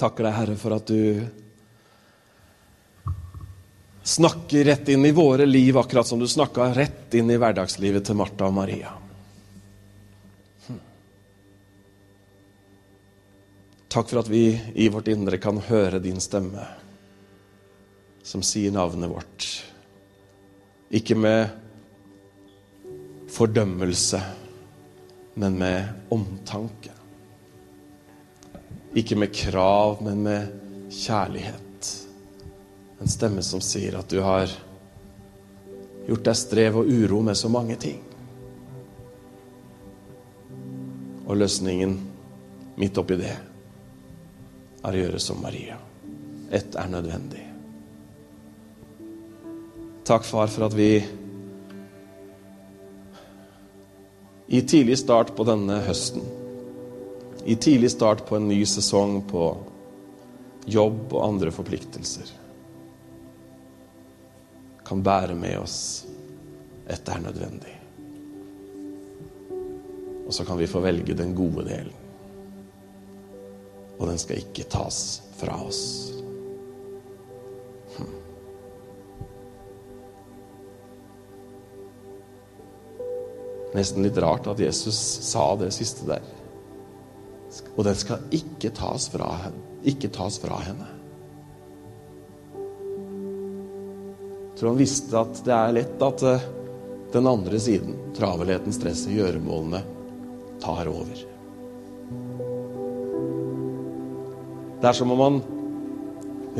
Takker 0.00 0.24
deg, 0.24 0.36
Herre, 0.38 0.56
for 0.56 0.76
at 0.78 0.88
du 0.88 1.24
snakker 4.04 4.64
rett 4.70 4.88
inn 4.88 5.04
i 5.04 5.12
våre 5.12 5.44
liv, 5.46 5.76
akkurat 5.78 6.08
som 6.08 6.22
du 6.22 6.28
snakka 6.28 6.70
rett 6.76 7.14
inn 7.20 7.28
i 7.28 7.36
hverdagslivet 7.40 8.06
til 8.08 8.16
Martha 8.16 8.48
og 8.48 8.56
Maria. 8.56 8.94
Hm. 10.68 10.80
Takk 13.92 14.08
for 14.08 14.22
at 14.22 14.32
vi 14.32 14.46
i 14.80 14.88
vårt 14.88 15.12
indre 15.12 15.40
kan 15.44 15.60
høre 15.68 16.00
din 16.00 16.24
stemme 16.24 16.64
som 18.24 18.42
sier 18.42 18.72
navnet 18.72 19.10
vårt. 19.10 19.46
Ikke 20.88 21.14
med 21.14 21.48
fordømmelse, 23.28 24.20
men 25.34 25.58
med 25.58 26.08
omtanke. 26.14 26.92
Ikke 28.94 29.18
med 29.18 29.34
krav, 29.34 30.00
men 30.02 30.22
med 30.22 30.90
kjærlighet. 30.90 31.90
En 33.00 33.10
stemme 33.10 33.42
som 33.42 33.60
sier 33.60 33.98
at 33.98 34.08
du 34.08 34.22
har 34.24 34.48
gjort 36.06 36.24
deg 36.30 36.38
strev 36.38 36.80
og 36.80 36.88
uro 36.88 37.20
med 37.26 37.36
så 37.36 37.50
mange 37.52 37.76
ting. 37.80 38.00
Og 41.24 41.36
løsningen 41.40 41.96
midt 42.80 43.00
oppi 43.00 43.18
det 43.20 43.34
er 43.34 44.92
å 44.92 45.00
gjøre 45.00 45.20
som 45.20 45.42
Maria. 45.42 45.80
Ett 46.54 46.76
er 46.78 46.88
nødvendig. 46.92 47.43
Takk, 50.04 50.24
far, 50.24 50.46
for 50.52 50.66
at 50.66 50.74
vi 50.76 51.06
i 54.46 54.60
tidlig 54.60 54.98
start 55.00 55.30
på 55.36 55.46
denne 55.48 55.78
høsten, 55.86 56.20
i 57.48 57.56
tidlig 57.56 57.88
start 57.94 58.26
på 58.28 58.36
en 58.36 58.48
ny 58.50 58.58
sesong 58.68 59.22
på 59.30 59.46
jobb 60.68 61.08
og 61.08 61.22
andre 61.24 61.52
forpliktelser, 61.56 62.28
kan 64.84 65.00
bære 65.00 65.38
med 65.40 65.56
oss 65.62 65.78
ett 66.84 67.08
er 67.08 67.24
nødvendig. 67.24 67.72
Og 70.26 70.34
så 70.36 70.44
kan 70.44 70.60
vi 70.60 70.68
få 70.68 70.84
velge 70.84 71.16
den 71.16 71.32
gode 71.36 71.64
delen. 71.64 71.96
Og 73.96 74.08
den 74.08 74.20
skal 74.20 74.44
ikke 74.44 74.68
tas 74.68 75.22
fra 75.40 75.56
oss. 75.64 76.13
Nesten 83.74 84.06
litt 84.06 84.18
rart 84.22 84.46
at 84.46 84.60
Jesus 84.62 84.98
sa 85.26 85.48
det 85.58 85.72
siste 85.74 86.06
der. 86.06 86.22
Og 87.74 87.82
den 87.86 87.96
skal 87.98 88.22
ikke 88.34 88.70
tas 88.74 89.08
fra, 89.10 89.32
ikke 89.86 90.10
tas 90.14 90.38
fra 90.42 90.60
henne. 90.62 90.90
Jeg 94.54 94.60
tror 94.60 94.70
han 94.70 94.78
visste 94.78 95.18
at 95.18 95.40
det 95.42 95.54
er 95.54 95.74
lett 95.74 96.02
at 96.06 96.22
eh, 96.30 96.44
den 97.14 97.26
andre 97.26 97.58
siden, 97.58 97.96
travelheten, 98.14 98.74
stresset, 98.74 99.10
gjøremålene, 99.14 99.82
tar 100.62 100.86
over. 100.90 101.24
Det 104.78 104.90
er 104.90 104.96
som 104.96 105.10
om 105.10 105.22
han 105.24 105.40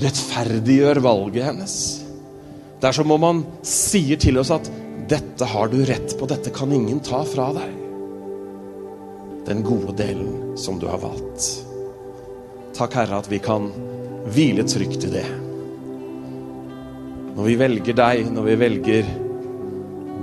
rettferdiggjør 0.02 0.98
valget 1.04 1.46
hennes. 1.46 1.76
Det 2.82 2.90
er 2.90 2.96
som 2.98 3.14
om 3.14 3.26
han 3.28 3.44
sier 3.62 4.18
til 4.20 4.42
oss 4.42 4.50
at 4.54 4.70
'dette 5.08 5.44
har 5.44 5.68
du 5.68 5.84
rett 5.84 6.18
på, 6.18 6.26
dette 6.26 6.50
kan 6.50 6.72
ingen 6.72 7.00
ta 7.00 7.24
fra 7.24 7.52
deg'. 7.52 7.80
Den 9.46 9.62
gode 9.62 9.92
delen 9.96 10.56
som 10.56 10.78
du 10.78 10.86
har 10.86 10.98
valgt. 10.98 11.64
Takk, 12.74 12.94
Herre, 12.94 13.18
at 13.20 13.28
vi 13.30 13.38
kan 13.38 13.68
hvile 14.32 14.64
trygt 14.64 15.04
i 15.04 15.12
det. 15.12 15.26
Når 17.36 17.44
vi 17.44 17.54
velger 17.60 17.98
deg, 17.98 18.32
når 18.32 18.48
vi 18.48 18.56
velger 18.56 19.12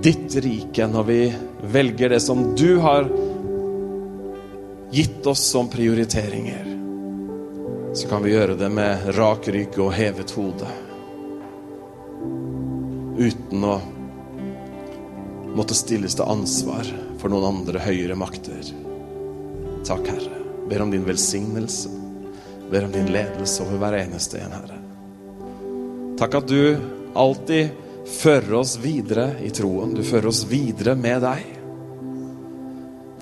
ditt 0.02 0.36
rike, 0.41 0.88
når 0.88 1.04
vi 1.04 1.22
velger 1.62 2.10
det 2.15 2.20
som 2.20 2.56
du 2.58 2.80
har 2.82 3.06
gitt 4.91 5.28
oss 5.28 5.46
som 5.54 5.70
prioriteringer, 5.70 6.67
så 7.94 8.08
kan 8.08 8.24
vi 8.24 8.34
gjøre 8.34 8.58
det 8.58 8.72
med 8.74 9.12
rak 9.17 9.48
rygg 9.52 9.78
og 9.84 9.94
hevet 9.94 10.34
hode. 10.36 10.67
Uten 13.22 13.67
å 13.67 13.76
måtte 15.56 15.76
stilles 15.76 16.16
til 16.18 16.30
ansvar 16.30 16.88
for 17.22 17.32
noen 17.32 17.48
andre 17.50 17.82
høyere 17.84 18.16
makter. 18.20 18.72
Takk, 19.88 20.08
Herre. 20.08 20.40
Ber 20.70 20.86
om 20.86 20.92
din 20.94 21.06
velsignelse. 21.06 21.90
Ber 22.72 22.86
om 22.88 22.92
din 22.94 23.12
ledelse 23.12 23.64
over 23.66 23.82
hver 23.82 23.98
eneste 24.00 24.40
en, 24.40 24.56
Herre. 24.56 24.78
Takk 26.22 26.38
at 26.38 26.52
du 26.52 26.78
alltid 27.18 27.72
fører 28.12 28.54
oss 28.62 28.78
videre 28.82 29.32
i 29.44 29.50
troen. 29.54 29.96
Du 29.98 30.04
fører 30.06 30.30
oss 30.32 30.46
videre 30.50 30.96
med 30.96 31.24
deg. 31.26 31.48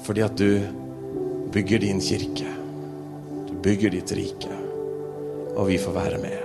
Fordi 0.06 0.26
at 0.26 0.38
du 0.38 0.60
bygger 1.54 1.86
din 1.86 2.04
kirke. 2.04 2.52
Du 3.50 3.56
bygger 3.64 3.96
ditt 3.98 4.14
rike. 4.18 4.60
Og 5.56 5.72
vi 5.72 5.80
får 5.82 5.98
være 5.98 6.22
med. 6.22 6.38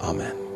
Amen. 0.00 0.49